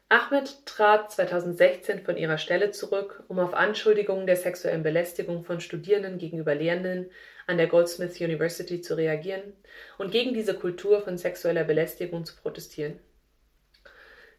Ahmed 0.09 0.65
trat 0.65 1.11
2016 1.11 1.99
von 1.99 2.17
ihrer 2.17 2.39
Stelle 2.39 2.71
zurück, 2.71 3.23
um 3.27 3.37
auf 3.37 3.53
Anschuldigungen 3.53 4.25
der 4.25 4.35
sexuellen 4.35 4.81
Belästigung 4.81 5.43
von 5.43 5.59
Studierenden 5.59 6.17
gegenüber 6.17 6.55
Lehrenden 6.55 7.11
an 7.47 7.57
der 7.57 7.67
Goldsmith 7.67 8.19
University 8.19 8.81
zu 8.81 8.95
reagieren 8.95 9.53
und 9.97 10.11
gegen 10.11 10.33
diese 10.33 10.55
Kultur 10.55 11.01
von 11.01 11.17
sexueller 11.17 11.63
Belästigung 11.63 12.25
zu 12.25 12.35
protestieren. 12.35 12.99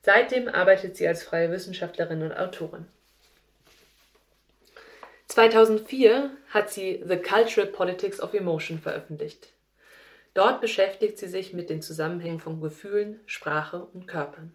Seitdem 0.03 0.49
arbeitet 0.49 0.97
sie 0.97 1.09
als 1.09 1.23
freie 1.23 1.51
Wissenschaftlerin 1.51 2.23
und 2.23 2.33
Autorin. 2.33 2.87
2004 5.29 6.31
hat 6.51 6.71
sie 6.71 7.03
The 7.05 7.17
Cultural 7.17 7.71
Politics 7.71 8.21
of 8.21 8.33
Emotion 8.33 8.79
veröffentlicht. 8.79 9.49
Dort 10.35 10.61
beschäftigt 10.61 11.19
sie 11.19 11.29
sich 11.29 11.53
mit 11.53 11.71
den 11.71 11.83
Zusammenhängen 11.83 12.41
von 12.41 12.61
Gefühlen, 12.61 13.21
Sprache 13.27 13.85
und 13.93 14.07
Körpern. 14.07 14.55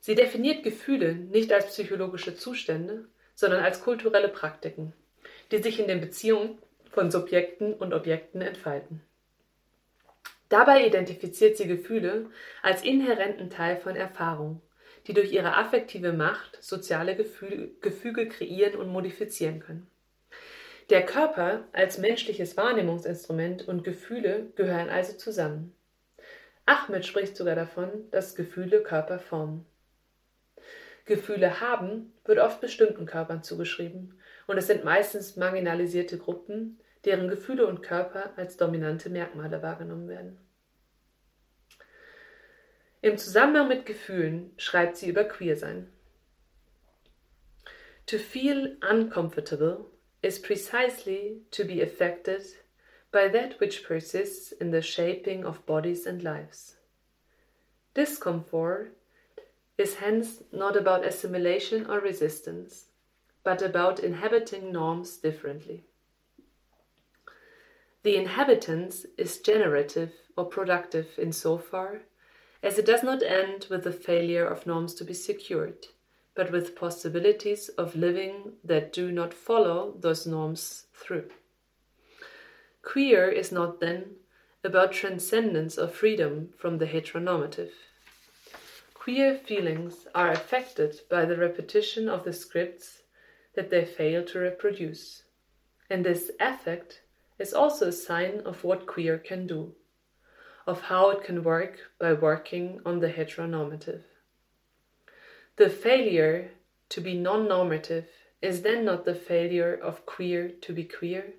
Sie 0.00 0.14
definiert 0.14 0.62
Gefühle 0.62 1.14
nicht 1.14 1.52
als 1.52 1.66
psychologische 1.66 2.36
Zustände, 2.36 3.06
sondern 3.34 3.64
als 3.64 3.82
kulturelle 3.82 4.28
Praktiken, 4.28 4.92
die 5.50 5.58
sich 5.58 5.80
in 5.80 5.88
den 5.88 6.00
Beziehungen 6.00 6.58
von 6.94 7.10
Subjekten 7.10 7.74
und 7.74 7.92
Objekten 7.92 8.40
entfalten. 8.40 9.02
Dabei 10.48 10.86
identifiziert 10.86 11.56
sie 11.56 11.66
Gefühle 11.66 12.30
als 12.62 12.84
inhärenten 12.84 13.50
Teil 13.50 13.76
von 13.76 13.96
Erfahrung, 13.96 14.62
die 15.06 15.12
durch 15.12 15.32
ihre 15.32 15.56
affektive 15.56 16.12
Macht 16.12 16.62
soziale 16.62 17.16
Gefüge, 17.16 17.70
Gefüge 17.80 18.28
kreieren 18.28 18.76
und 18.76 18.88
modifizieren 18.88 19.60
können. 19.60 19.90
Der 20.90 21.04
Körper 21.04 21.64
als 21.72 21.98
menschliches 21.98 22.56
Wahrnehmungsinstrument 22.56 23.66
und 23.66 23.84
Gefühle 23.84 24.52
gehören 24.54 24.90
also 24.90 25.16
zusammen. 25.16 25.74
Ahmed 26.66 27.04
spricht 27.04 27.36
sogar 27.36 27.56
davon, 27.56 27.90
dass 28.10 28.36
Gefühle 28.36 28.82
Körper 28.82 29.18
formen. 29.18 29.66
Gefühle 31.06 31.60
haben 31.60 32.12
wird 32.24 32.38
oft 32.38 32.60
bestimmten 32.60 33.06
Körpern 33.06 33.42
zugeschrieben 33.42 34.18
und 34.46 34.56
es 34.56 34.66
sind 34.66 34.84
meistens 34.84 35.36
marginalisierte 35.36 36.16
Gruppen, 36.16 36.78
deren 37.04 37.28
Gefühle 37.28 37.66
und 37.66 37.82
Körper 37.82 38.32
als 38.36 38.56
dominante 38.56 39.10
Merkmale 39.10 39.62
wahrgenommen 39.62 40.08
werden. 40.08 40.38
Im 43.02 43.18
Zusammenhang 43.18 43.68
mit 43.68 43.84
Gefühlen 43.84 44.52
schreibt 44.56 44.96
sie 44.96 45.08
über 45.08 45.24
Queersein. 45.24 45.92
To 48.06 48.18
feel 48.18 48.78
uncomfortable 48.82 49.86
is 50.22 50.40
precisely 50.40 51.42
to 51.50 51.64
be 51.64 51.82
affected 51.82 52.42
by 53.12 53.28
that 53.28 53.60
which 53.60 53.84
persists 53.84 54.52
in 54.52 54.72
the 54.72 54.82
shaping 54.82 55.44
of 55.44 55.66
bodies 55.66 56.06
and 56.06 56.22
lives. 56.22 56.76
Discomfort 57.94 58.96
is 59.76 59.96
hence 59.96 60.42
not 60.50 60.76
about 60.76 61.04
assimilation 61.04 61.86
or 61.86 62.00
resistance, 62.00 62.86
but 63.42 63.62
about 63.62 64.00
inhabiting 64.00 64.72
norms 64.72 65.18
differently. 65.18 65.84
The 68.04 68.16
inhabitants 68.16 69.06
is 69.16 69.40
generative 69.40 70.12
or 70.36 70.44
productive 70.44 71.18
insofar 71.18 72.02
as 72.62 72.78
it 72.78 72.84
does 72.84 73.02
not 73.02 73.22
end 73.22 73.66
with 73.70 73.84
the 73.84 73.92
failure 73.92 74.46
of 74.46 74.66
norms 74.66 74.94
to 74.96 75.04
be 75.04 75.14
secured, 75.14 75.86
but 76.34 76.52
with 76.52 76.76
possibilities 76.76 77.70
of 77.70 77.96
living 77.96 78.52
that 78.62 78.92
do 78.92 79.10
not 79.10 79.32
follow 79.32 79.94
those 79.98 80.26
norms 80.26 80.84
through. 80.92 81.30
Queer 82.82 83.30
is 83.30 83.50
not 83.50 83.80
then 83.80 84.16
about 84.62 84.92
transcendence 84.92 85.78
or 85.78 85.88
freedom 85.88 86.50
from 86.58 86.76
the 86.76 86.86
heteronormative. 86.86 87.72
Queer 88.92 89.34
feelings 89.34 90.06
are 90.14 90.30
affected 90.30 91.00
by 91.08 91.24
the 91.24 91.38
repetition 91.38 92.10
of 92.10 92.24
the 92.24 92.34
scripts 92.34 93.02
that 93.54 93.70
they 93.70 93.86
fail 93.86 94.22
to 94.24 94.40
reproduce, 94.40 95.22
and 95.88 96.04
this 96.04 96.30
affect 96.38 97.00
is 97.38 97.52
also 97.52 97.88
a 97.88 97.92
sign 97.92 98.40
of 98.44 98.64
what 98.64 98.86
queer 98.86 99.18
can 99.18 99.46
do, 99.46 99.74
of 100.66 100.82
how 100.82 101.10
it 101.10 101.24
can 101.24 101.42
work 101.42 101.78
by 101.98 102.12
working 102.12 102.80
on 102.86 103.00
the 103.00 103.12
heteronormative. 103.12 104.02
The 105.56 105.70
failure 105.70 106.50
to 106.90 107.00
be 107.00 107.14
non 107.14 107.48
normative 107.48 108.08
is 108.42 108.62
then 108.62 108.84
not 108.84 109.04
the 109.04 109.14
failure 109.14 109.74
of 109.74 110.04
queer 110.06 110.48
to 110.60 110.72
be 110.72 110.84
queer, 110.84 111.34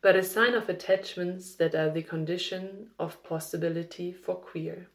but 0.00 0.16
a 0.16 0.22
sign 0.22 0.54
of 0.54 0.68
attachments 0.68 1.54
that 1.54 1.74
are 1.74 1.90
the 1.90 2.02
condition 2.02 2.90
of 2.98 3.22
possibility 3.22 4.12
for 4.12 4.34
queer. 4.34 4.88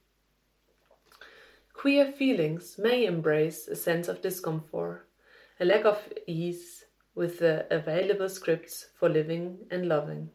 Queer 1.73 2.11
feelings 2.11 2.77
may 2.79 3.05
embrace 3.05 3.67
a 3.67 3.75
sense 3.75 4.07
of 4.07 4.21
discomfort, 4.21 5.07
a 5.59 5.65
lack 5.65 5.85
of 5.85 6.11
ease, 6.25 6.85
with 7.17 7.39
the 7.39 7.65
available 7.71 8.29
scripts 8.29 8.85
for 8.95 9.09
living 9.09 9.57
and 9.71 9.87
loving, 9.87 10.29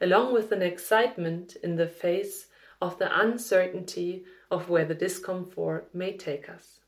along 0.00 0.32
with 0.32 0.52
an 0.52 0.62
excitement 0.62 1.56
in 1.56 1.76
the 1.76 1.88
face 1.88 2.46
of 2.80 2.98
the 2.98 3.20
uncertainty 3.20 4.24
of 4.50 4.70
where 4.70 4.84
the 4.84 4.94
discomfort 4.94 5.92
may 5.92 6.16
take 6.16 6.48
us. 6.48 6.80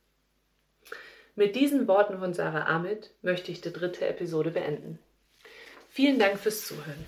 Mit 1.36 1.54
diesen 1.54 1.86
Worten 1.86 2.18
von 2.18 2.32
Sarah 2.32 2.66
Ahmed 2.66 3.10
möchte 3.22 3.52
ich 3.52 3.60
die 3.60 3.72
dritte 3.72 4.06
Episode 4.06 4.50
beenden. 4.50 4.98
Vielen 5.90 6.18
Dank 6.18 6.38
fürs 6.38 6.66
Zuhören. 6.66 7.04